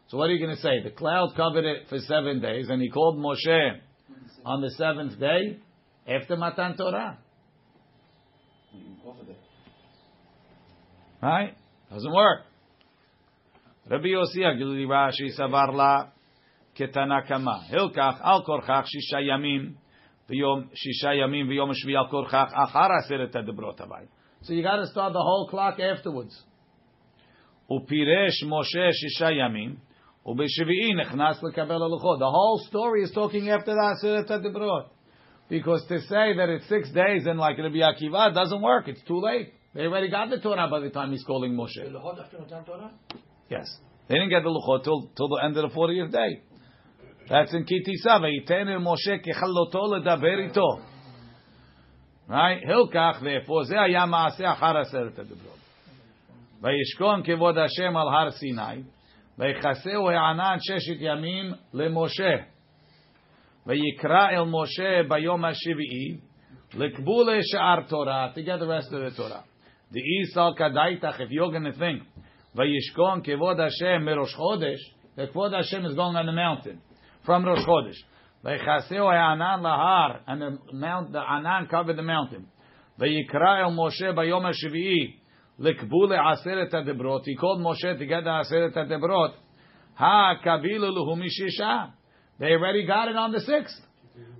[0.09, 0.83] So what are you going to say?
[0.83, 3.79] The cloud covered it for seven days, and he called Moshe
[4.45, 5.59] on the seventh day
[6.07, 7.18] after Matan Torah.
[11.22, 11.54] Right?
[11.90, 12.42] Doesn't work.
[13.88, 15.30] Rabbi Yossi Agilili Rashi
[16.78, 19.74] Hilkach Al Korchach Shisha Yamim
[20.30, 22.52] V'yom Shisha Yamim V'yom Shvi Al Korchach
[23.35, 24.08] Debrot
[24.42, 26.40] So you got to start the whole clock afterwards.
[27.70, 29.76] Upiresh Moshe Shisha Yamim
[30.26, 32.18] Ubeshvi'i Nechnas Lekabel Aluchot.
[32.18, 34.88] The whole story is talking after the Aseret Debrot.
[35.52, 38.88] Because to say that it's six days and like Rabbi Akiva doesn't work.
[38.88, 39.54] It's too late.
[39.73, 41.76] They already got the Torah by the time he's calling Moshe.
[41.76, 42.91] The Lachot after Matan Torah?
[43.50, 43.65] Yes.
[44.10, 46.41] They didn't get the Luchot till, till the end of the 40th day.
[47.30, 48.21] That's in Kitisa.
[48.21, 50.80] וייתן אל משה ככלותו לדבר איתו.
[52.30, 52.60] Right?
[52.67, 55.58] הילקח, therefore, זה היה מעשה אחר עשרת הדברות.
[56.62, 58.84] וישכון כבוד השם על הר סיני,
[59.38, 62.36] ויכסהו הענן ששת ימים למשה.
[63.67, 66.17] ויקרא אל משה ביום השביעי,
[66.76, 69.43] לקבולה שאר תורה, to get the rest of the Torah.
[69.91, 72.04] The Isal Kadaitach, if you're going to think,
[72.56, 74.80] Vayishkon Kevod Hashem Merosh Chodesh,
[75.15, 76.82] the Kvod Hashem is going on the mountain
[77.26, 77.95] from Rosh Chodesh.
[78.43, 82.47] Vaychaseu Anan Lahar, and the mount, the Anan covered the mountain.
[83.00, 85.15] Vayikra El Moshe Bayom HaShevi'i,
[85.60, 87.21] Lekbule Aseret HaDebrot.
[87.26, 89.34] He called Moshe to get the Aseret HaDebrot.
[89.95, 91.91] Ha Kabilu Luhu Mishisha.
[92.42, 93.81] they already got it on the sixth.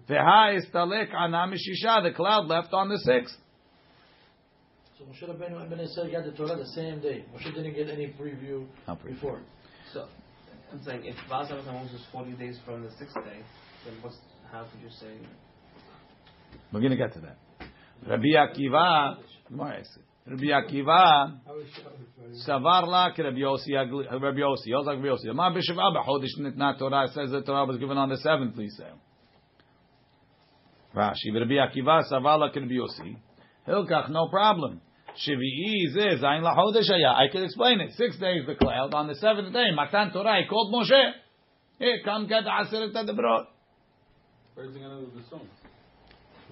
[0.08, 2.02] Veha Istalek Anam Mishisha.
[2.02, 3.36] The cloud left on the sixth.
[4.98, 7.24] So Moshe Rabbeinu and Ben Israel got the Torah the same day.
[7.32, 9.14] Moshe didn't get any preview Not preview.
[9.14, 9.40] before.
[9.92, 10.08] So,
[10.72, 13.38] I'm saying if Vasav Tammuz is 40 days from the sixth day,
[13.84, 14.16] then what's
[14.50, 15.16] how could you say?
[16.72, 17.38] We're going to get to that.
[18.08, 20.02] Rabbi Akiva, Gemara asks it.
[20.24, 21.40] Rabbi Akiva,
[22.46, 25.35] Savar la Rabbi Yossi, Agli- uh, Rabbi Yossi, Yossi, Rabbi Yossi.
[25.35, 27.08] Ma b'sheva b'chodesh nitna Torah.
[27.12, 28.87] Says the Torah was given on the seventh, please say.
[30.94, 33.16] Rashi, Rabbi Akiva, Savar la Rabbi Yossi.
[33.66, 34.80] Hilkach, no problem.
[35.26, 37.14] Shvi'i is Zayin lachodesh haya.
[37.16, 37.92] I can explain it.
[37.96, 38.94] Six days the cloud.
[38.94, 41.12] On the seventh day, Matan Torah, he called Moshe.
[41.78, 43.46] Here, come get the Aseret HaDebrot.
[44.54, 45.48] Where's he gonna do the song?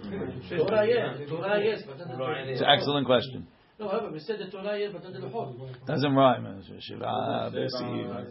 [0.02, 0.56] Hmm.
[0.56, 1.26] Torah, yeah.
[1.28, 2.44] Torah, yes, but then the Torah.
[2.46, 3.46] It's an excellent question.
[3.81, 5.87] No, however, we said the Torah, yes, but then the Lachot.
[5.87, 6.62] Doesn't rhyme.
[6.81, 8.26] Shiva ah, b'sivan.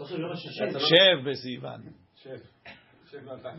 [0.00, 1.92] Also, Yom Shev b'sivan.
[2.24, 2.40] Chef.
[3.12, 3.54] Chef not that.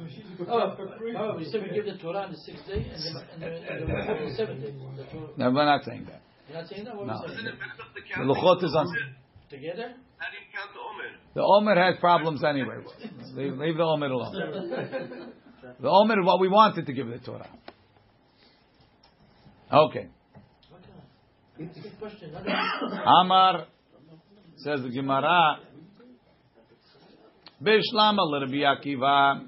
[0.50, 0.76] Oh,
[1.18, 3.72] oh, we said we give the Torah on the sixth day and the, and the,
[3.72, 4.74] and the Lachot on the seventh day.
[4.98, 6.22] The Torah- No, we're not saying that.
[6.50, 6.96] You're not saying that?
[6.98, 7.14] What No.
[7.14, 7.46] are we saying?
[8.18, 8.88] The Luchot is on.
[9.52, 9.94] Together?
[11.36, 12.78] The Omer has problems anyway.
[13.36, 15.34] Leave, leave the Omer alone.
[15.82, 17.48] The Omer is what we wanted to give the Torah.
[19.72, 20.08] Okay.
[23.22, 23.66] Amar
[24.58, 25.60] says the Gemara.
[27.62, 29.46] Bishlama Rabbi Akiva.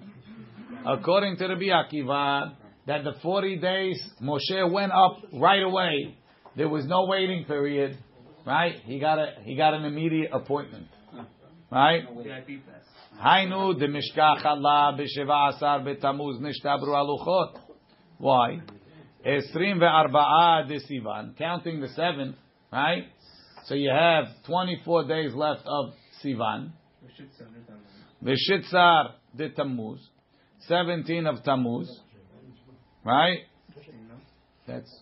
[0.86, 2.54] According to Rabbi Akiva,
[2.88, 6.18] that the 40 days Moshe went up right away.
[6.58, 7.98] There was no waiting period,
[8.46, 8.80] right?
[8.84, 10.88] He got a he got an immediate appointment,
[11.72, 12.02] right?
[13.24, 17.60] Hainu de Mishkach Allah b'Sheva Asar b'Tamuz nishtabru aluchot.
[18.18, 18.62] Why?
[19.26, 22.36] Esrim ve'arba'a desivan, counting the seventh,
[22.72, 23.06] right?
[23.66, 25.94] So you have 24 days left of
[26.24, 26.72] Sivan.
[28.24, 30.00] Vishitzar de Tammuz.
[30.68, 32.02] 17 of Tammuz.
[33.04, 33.40] Right?
[34.68, 35.02] That's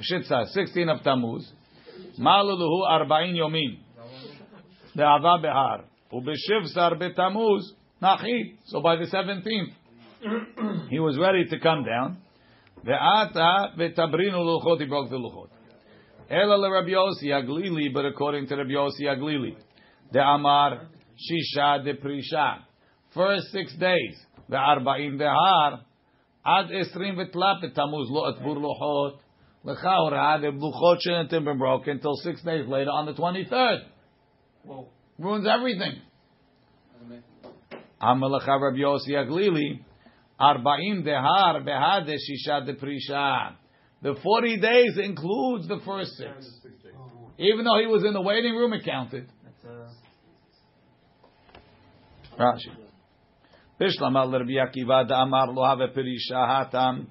[0.00, 1.52] Vishitzar, 16 of Tammuz.
[2.18, 3.78] Maluluhu arba'in yomim.
[4.96, 5.84] De'ava behar.
[6.12, 7.72] Ubeshivsar be Tammuz.
[8.02, 8.56] Nachi.
[8.66, 12.18] So by the 17th, he was ready to come down.
[12.84, 15.48] Ve'ata v'tabrinu luchot, he broke the luchot.
[16.30, 19.56] Ela le Rabbi Yossi Aglili, but according to Rabbi Yossi Aglili,
[20.12, 22.58] the Amar Shisha de Prisha.
[23.14, 24.16] First six days,
[24.48, 25.80] the Arba'in Dehar,
[26.44, 29.18] Ad Esrim V'tlap Tamuz Lo Atbur Luchot.
[29.64, 33.80] L'chaura, the Luchot shouldn't have been broken until six days later on the 23rd.
[34.64, 34.88] Whoa.
[35.18, 36.00] Ruins everything.
[38.00, 39.80] Amalacha Rabbi Yossi Aglili,
[40.40, 43.54] Arba'in Dehar Behade Shisha de Prisha.
[44.02, 46.48] The 40 days includes the first six.
[47.38, 49.28] Even though he was in the waiting room, it counted.
[49.64, 49.88] Uh,
[52.38, 52.70] Rashi.
[53.80, 57.06] Bishlam al Rabbi Akiva da Amar lo have perisha hatam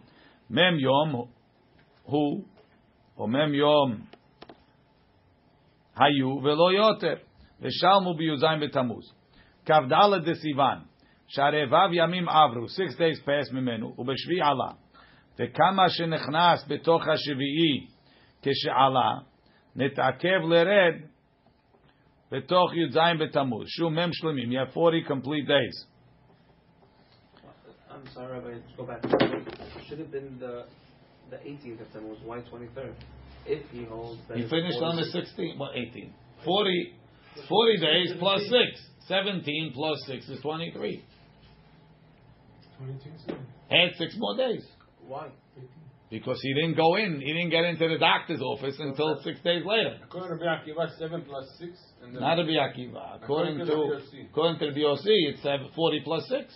[0.50, 1.30] mem yom
[2.10, 2.44] hu
[3.16, 4.08] or mem yom
[5.98, 7.20] hayu velo yoter
[7.62, 9.04] v'shalmu biyuzayim betamuz
[9.66, 10.34] kavdala de
[11.37, 14.77] Sivan sharevav yamim avru six days passed mimenu ubeshvi ala
[15.39, 17.87] וכמה שנכנס בתוך השביעי
[18.43, 19.19] כשעלה,
[19.77, 20.95] נתעכב לרד
[22.33, 23.67] בתוך י"ז בתמוז.
[23.69, 25.87] שוב מ"ם שלמים, you have 40 complete days.
[27.91, 29.03] I'm sorry, Rabbi, let's go back.
[29.87, 30.65] Should have been the
[31.31, 32.19] the 18th of Tammuz.
[32.25, 32.95] Why 23rd?
[33.47, 36.13] If he holds that He it's finished 40 on the 16th, well 18.
[36.45, 36.95] 40,
[37.49, 38.53] 40 days plus 6.
[39.09, 41.05] 17 plus 6 is 23.
[43.72, 44.66] Add 6 more days.
[45.08, 45.30] Why?
[46.10, 49.64] Because he didn't go in, he didn't get into the doctor's office until 6 days
[49.66, 49.98] later.
[50.04, 51.78] According to Rabbi Akiva, seven plus six.
[52.02, 53.22] And then Not a Akiva.
[53.22, 56.54] According According to to, the according to the BOC, it's uh, 40 plus 6.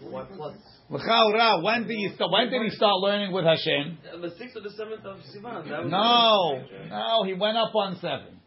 [0.00, 0.56] What plus?
[0.90, 2.30] L'chaura, when did he start?
[2.32, 3.98] When did he start learning with Hashem?
[4.12, 5.90] Uh, The 6th or the 7th of Sivan.
[5.90, 8.40] No, no, he went up on seven,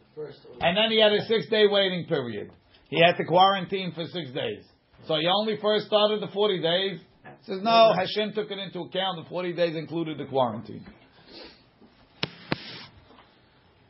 [0.60, 2.52] and then he had a six-day waiting period.
[2.90, 4.64] He had to quarantine for six days.
[5.08, 7.00] So he only first started the forty days.
[7.44, 9.24] Says no, Hashem took it into account.
[9.24, 10.86] The forty days included the quarantine.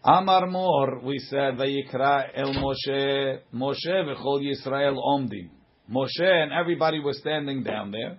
[0.03, 5.49] Amar Mor, we said Vayikra El Moshe, Moshe v'chol Yisrael omdim.
[5.91, 8.17] Moshe and everybody was standing down there,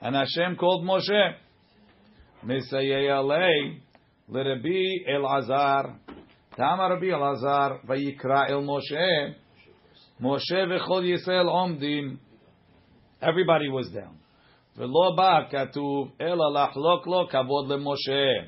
[0.00, 1.34] and Hashem called Moshe.
[2.44, 3.80] Misayei alei
[4.28, 5.98] l'Rabbi Elazar.
[6.56, 9.34] Tama Rabbi Elazar vayikra el Moshe.
[10.20, 12.18] Moshe v'chol Yisrael omdim.
[13.22, 14.16] Everybody was down.
[14.78, 18.46] V'lo ba katuv ela lachlok lo kavod leMoshe.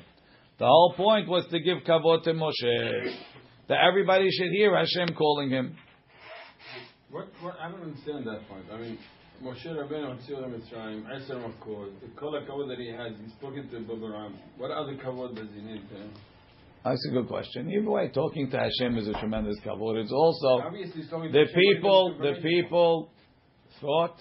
[0.57, 3.15] The whole point was to give kavod to Moshe.
[3.67, 5.75] That everybody should hear Hashem calling him.
[7.11, 8.65] What, what, I don't understand that point.
[8.71, 8.97] I mean,
[9.43, 13.77] Moshe Rabbeinu Hotzio Mitzrayim, Eser Makor, the kol kavod that he has, he's spoken to
[13.77, 14.33] Babaram.
[14.57, 16.09] What other kavod does he need to?
[16.83, 17.69] That's a good question.
[17.69, 20.01] Either way, talking to Hashem is a tremendous kavod.
[20.01, 22.17] It's also Obviously, he's talking to the Hashem, but he people.
[22.19, 23.09] The people
[23.81, 24.17] thought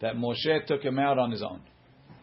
[0.00, 1.60] that Moshe took him out on his own.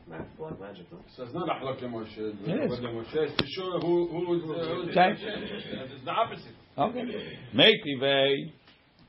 [0.09, 0.85] Ma- Black magic.
[1.15, 2.17] So it's not Ahlak Moshe.
[2.17, 2.79] It is.
[2.79, 5.15] Moshe is to show who, who is the, who is Okay.
[5.17, 6.53] It's the opposite.
[6.77, 7.37] Okay.
[7.53, 8.51] Meitive,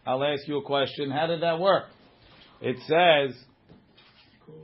[0.07, 1.11] I'll ask you a question.
[1.11, 1.85] How did that work?
[2.61, 3.37] It says,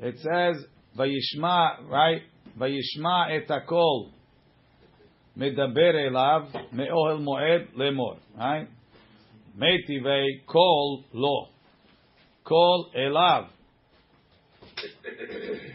[0.00, 0.64] it says,
[0.98, 2.22] Vayishma, right?
[2.59, 4.11] Vayishma et hakol
[5.38, 8.68] medaber elav me'ohel moed lemor, right?
[9.59, 11.48] Meitive kol lo.
[12.44, 13.48] Kol elav.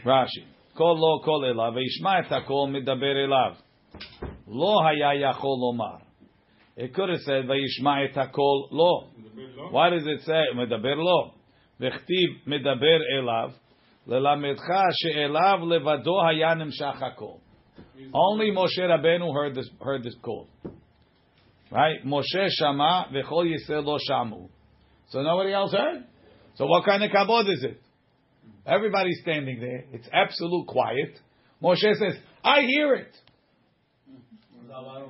[0.06, 0.44] Rashi.
[0.76, 1.76] Kol lo kol elav.
[1.76, 3.56] Vayishma et hakol medaber elav.
[4.48, 6.02] Lo haya yachol lomar.
[6.78, 9.10] It could have said Vayishma et hakol lo.
[9.72, 11.34] Why does it say medaber lo?
[11.82, 13.54] V'chtiv medaber elav
[14.08, 17.40] lelamedcha she'elav levado haya nimshach hakol.
[18.14, 20.48] Only Moshe Rabbeinu heard this heard this call.
[21.72, 22.06] Right?
[22.06, 24.50] Moshe shama v'chol Yisrael lo shamu.
[25.10, 26.06] So nobody else heard.
[26.56, 27.82] So what kind of kabod is it?
[28.66, 29.86] Everybody's standing there.
[29.92, 31.20] It's absolute quiet.
[31.62, 33.16] Moshe says, "I hear it."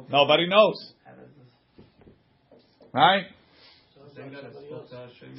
[0.10, 0.94] Nobody knows.
[2.94, 3.26] Right?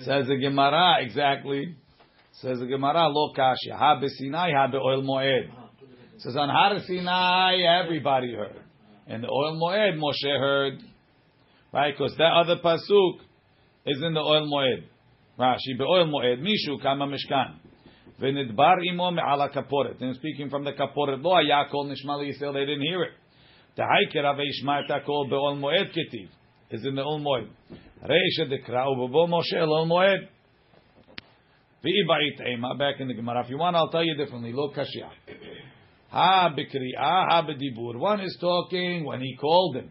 [0.05, 1.75] Says the Gemara, exactly.
[2.33, 3.77] Says the Gemara, lo kasha.
[3.77, 5.51] Ha besinai, ha be'oil moed.
[6.19, 8.61] Says on Har Sinai, everybody heard.
[9.07, 10.81] And the oil moed, Moshe heard.
[11.73, 11.95] Right?
[11.97, 13.21] Because that other pasuk
[13.87, 14.85] is in the oil moed.
[15.39, 17.60] Rashi, be'oil moed, mishu kama mishkan.
[18.23, 23.13] And speaking from the kaporet, lo ayakol nishma Yisrael, they didn't hear it.
[23.77, 26.29] The haiker ave ishma'ta kol be'ol moed ketiv.
[26.71, 27.49] Is in the ol moed.
[28.05, 30.29] Reisha dekra u'bo Moshe el moed.
[31.83, 33.43] V'ibait ema, back in the Gemara.
[33.45, 34.53] If you want, I'll tell you differently.
[34.53, 35.09] Lo kashya.
[36.11, 37.97] Ha b'kri'ah, ha b'dibur.
[37.97, 39.91] One is talking when he called him.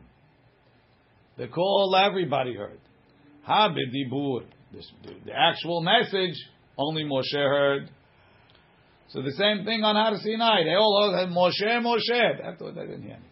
[1.37, 2.79] The call everybody heard.
[3.43, 4.43] Ha b'dibur.
[4.71, 6.35] The actual message,
[6.77, 7.89] only Moshe heard.
[9.09, 10.63] So the same thing on Har Sinai.
[10.63, 12.59] They all heard Moshe, Moshe.
[12.61, 13.29] What they didn't hear anything.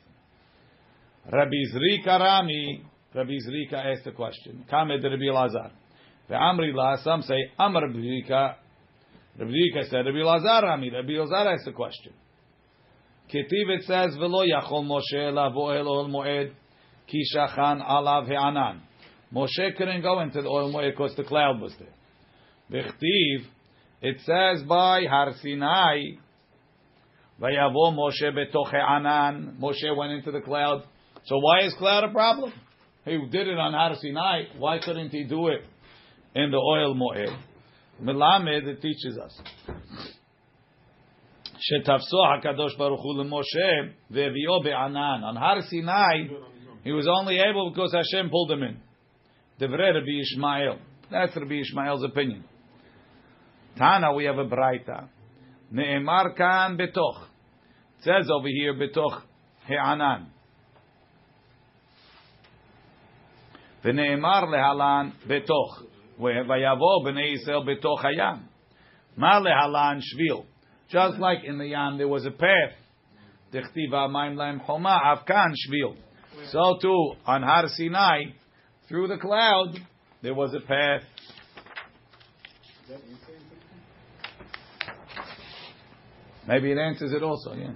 [1.32, 4.66] Rabbi Zrika Rami, Rabbi Zrika asked the question.
[4.72, 5.72] Kamed Rabbi Lazar.
[6.30, 6.36] The
[6.74, 8.56] La, some say Amr Rabbi Zrika.
[9.38, 10.90] Rabbi Zrika said Rabbi Lazar Rami.
[10.90, 12.14] Rabbi Lazar asked the question.
[13.32, 16.54] Ketiv it says Velo Yachol Moshe Lavo El Ol Moed
[17.08, 18.82] Ki Shachan Alav He'anan.
[19.34, 21.90] Moshe couldn't go into the oil moed because the cloud was there.
[22.72, 23.46] Vechtiv,
[24.01, 26.17] it says by Har Sinai,
[27.41, 29.57] Vayavo Moshe betoch Anan.
[29.61, 30.83] Moshe went into the cloud.
[31.25, 32.53] So why is cloud a problem?
[33.05, 34.59] He did it on Har Sinai.
[34.59, 35.65] Why couldn't he do it
[36.35, 37.37] in the oil moed?
[38.03, 39.41] Melamed, it teaches us.
[41.63, 45.25] שתפסו הקדוש ברוך הוא למשה והביאו בענן.
[45.25, 46.29] On Har Sinai,
[46.83, 48.77] he was only able because Hashem pulled him in.
[49.61, 50.79] Devrei Rabbi Ishmael.
[51.11, 52.45] That's Rabbi Ishmael's opinion.
[53.77, 55.09] Tana, we have a braita.
[55.73, 57.29] Ne'emar kan betoch.
[57.99, 59.23] It says over here betoch
[59.67, 60.27] he'anan.
[63.85, 65.83] ונאמר להלן בתוך,
[66.19, 68.37] ויבוא בני ישראל בתוך הים.
[69.17, 70.43] מה להלן שביל?
[70.89, 72.75] Just like in the Yam there was a path.
[73.53, 75.97] Dechtiva maim laim choma avkan shvil.
[76.51, 78.25] So too on Har Sinai,
[78.89, 79.79] through the cloud,
[80.23, 81.03] there was a path.
[86.48, 87.74] Maybe it answers it also, yeah.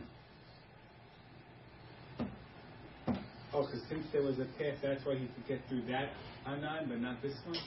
[3.54, 6.10] Oh, because since there was a path, that's why he could get through that
[6.48, 7.58] Anan, but not this one?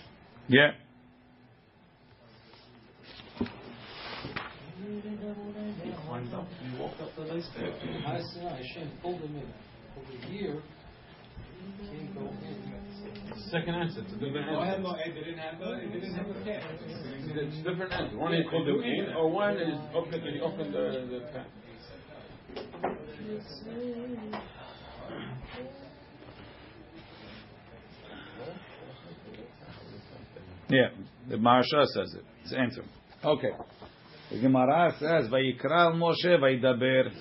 [0.48, 0.70] Yeah.
[5.82, 7.72] He climbed up, he walked up the nice path.
[8.05, 9.52] Har Sinai, Hashem pulled him in.
[9.96, 10.62] Over here,
[11.80, 12.74] he can't go in.
[13.50, 14.00] Second answer.
[14.00, 14.82] It's a different I answer.
[14.82, 16.62] no, they didn't have a, they didn't have a path.
[16.86, 18.16] It's different answer.
[18.16, 20.20] One is called the in, or one is open.
[20.22, 21.46] He opened the the path.
[30.68, 30.88] Yeah,
[31.28, 32.24] the Maharsha says it.
[32.42, 32.84] It's answer.
[33.24, 33.50] Okay.
[34.30, 37.12] The Gemara says, "Vayikra Moshe vayidaber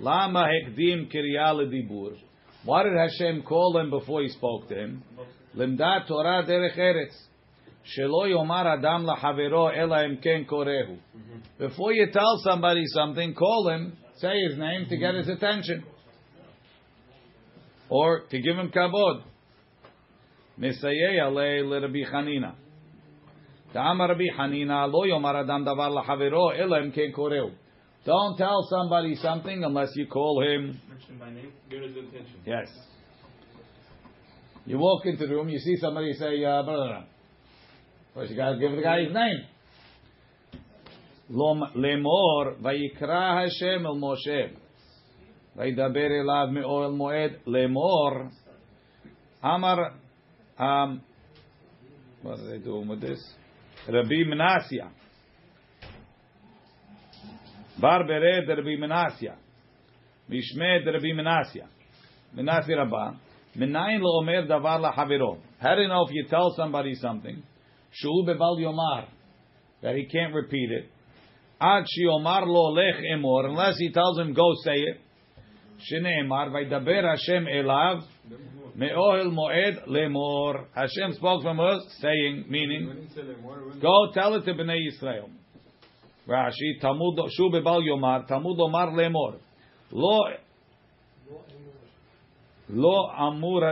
[0.00, 2.16] lama hekdim kirya ledibur."
[2.64, 5.02] Why did Hashem call him before he spoke to him?
[5.56, 7.14] Limdat Torah derech eretz.
[7.96, 10.98] Shelo yomar adam lahavero korehu.
[11.58, 15.84] Before you tell somebody something, call him, say his name to get his attention,
[17.88, 19.22] or to give him kabod.
[20.58, 22.54] Mesayei alei leRabbi Chanina.
[23.72, 27.52] Ta'amar Rabbi Hanina lo yomar adam davar lahavero ela im ken koreu.
[28.04, 30.80] Don't tell somebody something unless you call him.
[30.88, 31.52] Mentioned by name.
[31.68, 32.40] Get his attention.
[32.46, 32.68] Yes.
[34.64, 37.04] You walk into the room, you see somebody say, uh, blah.
[38.14, 39.40] First you gotta give the guy his name.
[41.28, 44.52] Lom- Lemor, vayikra Hashem el Moshe.
[45.56, 47.36] Vayidaber elav me'ol moed.
[47.46, 48.30] Lemor,
[49.42, 49.94] Amar,
[50.58, 51.02] um,
[52.22, 53.22] what are they doing with this?
[53.88, 54.90] Rabbi Menasya.
[57.80, 59.34] Bar Bered Rabbi Menasya.
[60.30, 61.66] Mishmed Rabbi Menasya.
[62.36, 63.14] Menasya Rabbah.
[63.56, 65.38] Minayin lo omer davar lahaviro.
[65.58, 67.42] How do you know if you tell somebody something?
[67.92, 69.06] Shu bebal yomar.
[69.82, 70.90] That he can't repeat it.
[71.60, 73.46] Ad shi omar lo lech emor.
[73.46, 75.00] Unless he tells him, go say it.
[75.90, 78.02] Shneemar vaydaber Hashem elav.
[78.76, 80.66] Me'ohel moed lemor.
[80.74, 84.44] Hashem spoke from us, saying, meaning, When he said it more, when Go tell it
[84.44, 85.28] to Bnei Yisrael.
[86.30, 89.38] Rashi, Talmud, Shu bebal yomar, Talmud omar lemor.
[89.90, 90.20] Lo,
[92.68, 93.62] lo amur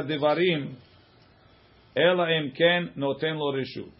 [1.97, 3.93] ela em ken noten lo reshut.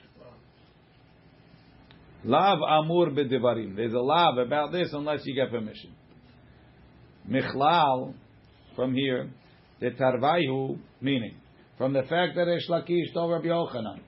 [2.25, 3.77] Lav amur bedivarim.
[3.77, 5.95] There's a lav about this unless you get permission.
[7.31, 8.15] Michlal,
[8.75, 9.31] from here,
[9.81, 11.35] the tarvaihu, meaning,
[11.77, 14.01] from the fact that Resh Lakish told Rabbi Yochanan,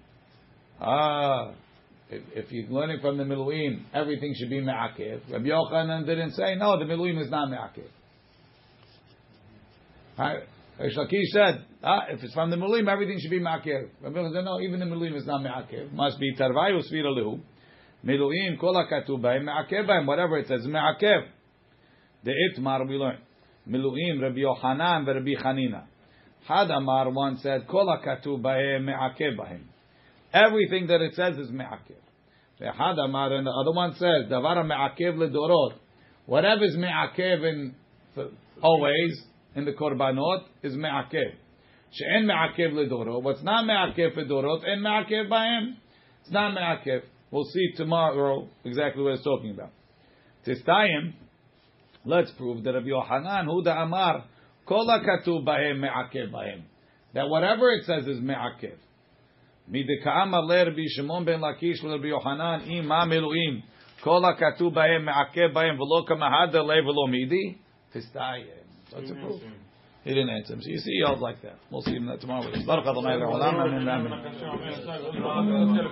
[0.81, 1.53] ah,
[2.11, 5.21] if, if you're learning from the Miluim, everything should be me'akev.
[5.31, 7.89] Rabbi Yochanan didn't say, no, the Miluim is not me'akev.
[10.19, 10.43] Right?
[10.81, 13.89] Resh Lakish said, ah, if it's from the Miluim, everything should be Ma'akev.
[14.01, 15.93] Rabbi Yochanan said, no, even the Miluim is not Ma'akev.
[15.93, 17.41] Must be Tarvayu Svira Lehu.
[18.05, 21.27] Miluim, Kol Ma'akev Bahem, whatever it says, Ma'akev.
[22.25, 23.19] The Itmar we learn.
[23.69, 25.85] Miluim, Rabbi Yochanan, Rabbi Chanina.
[26.49, 29.63] Had Amar one said, Kol Ma'akev Bahem.
[30.33, 31.97] Everything that it says is Ma'akev.
[32.61, 35.75] Had Amar, and the other one says, Davar Ma'akev Ledorot.
[36.27, 37.75] Whatever is Ma'akev in,
[38.63, 39.25] always,
[39.55, 41.35] in the korbanot is me'akev.
[41.93, 43.23] She'en me'akev ledoro.
[43.23, 45.75] What's not me'akev ledorot, en me'akev ba'em.
[46.23, 47.03] It's not me'akev.
[47.31, 49.71] We'll see tomorrow exactly what it's talking about.
[50.47, 51.15] Tistayim,
[52.05, 54.25] let's prove that Rabbi Yohanan, Huda Amar,
[54.67, 56.63] kol ha'katuv ba'em me'akev ba'em.
[57.15, 58.77] That whatever it says is me'akev.
[59.68, 63.60] מדכאמר לרבי שמעון בן לקיש ולרבי יוחנן, אם מה מילואים,
[64.00, 67.54] כל הכתוב בהם מעכב בהם ולא כמהדר לב ולא מידי,
[67.94, 68.46] תסתיים.
[68.92, 69.42] That's a proof.
[70.06, 70.62] He didn't answer him.
[70.62, 71.58] So you see, he yelled like that.
[71.72, 72.46] We'll see him tomorrow.
[72.66, 73.56] Baruch Adonai le'olam.
[73.66, 73.90] Amen.
[75.24, 75.88] Amen.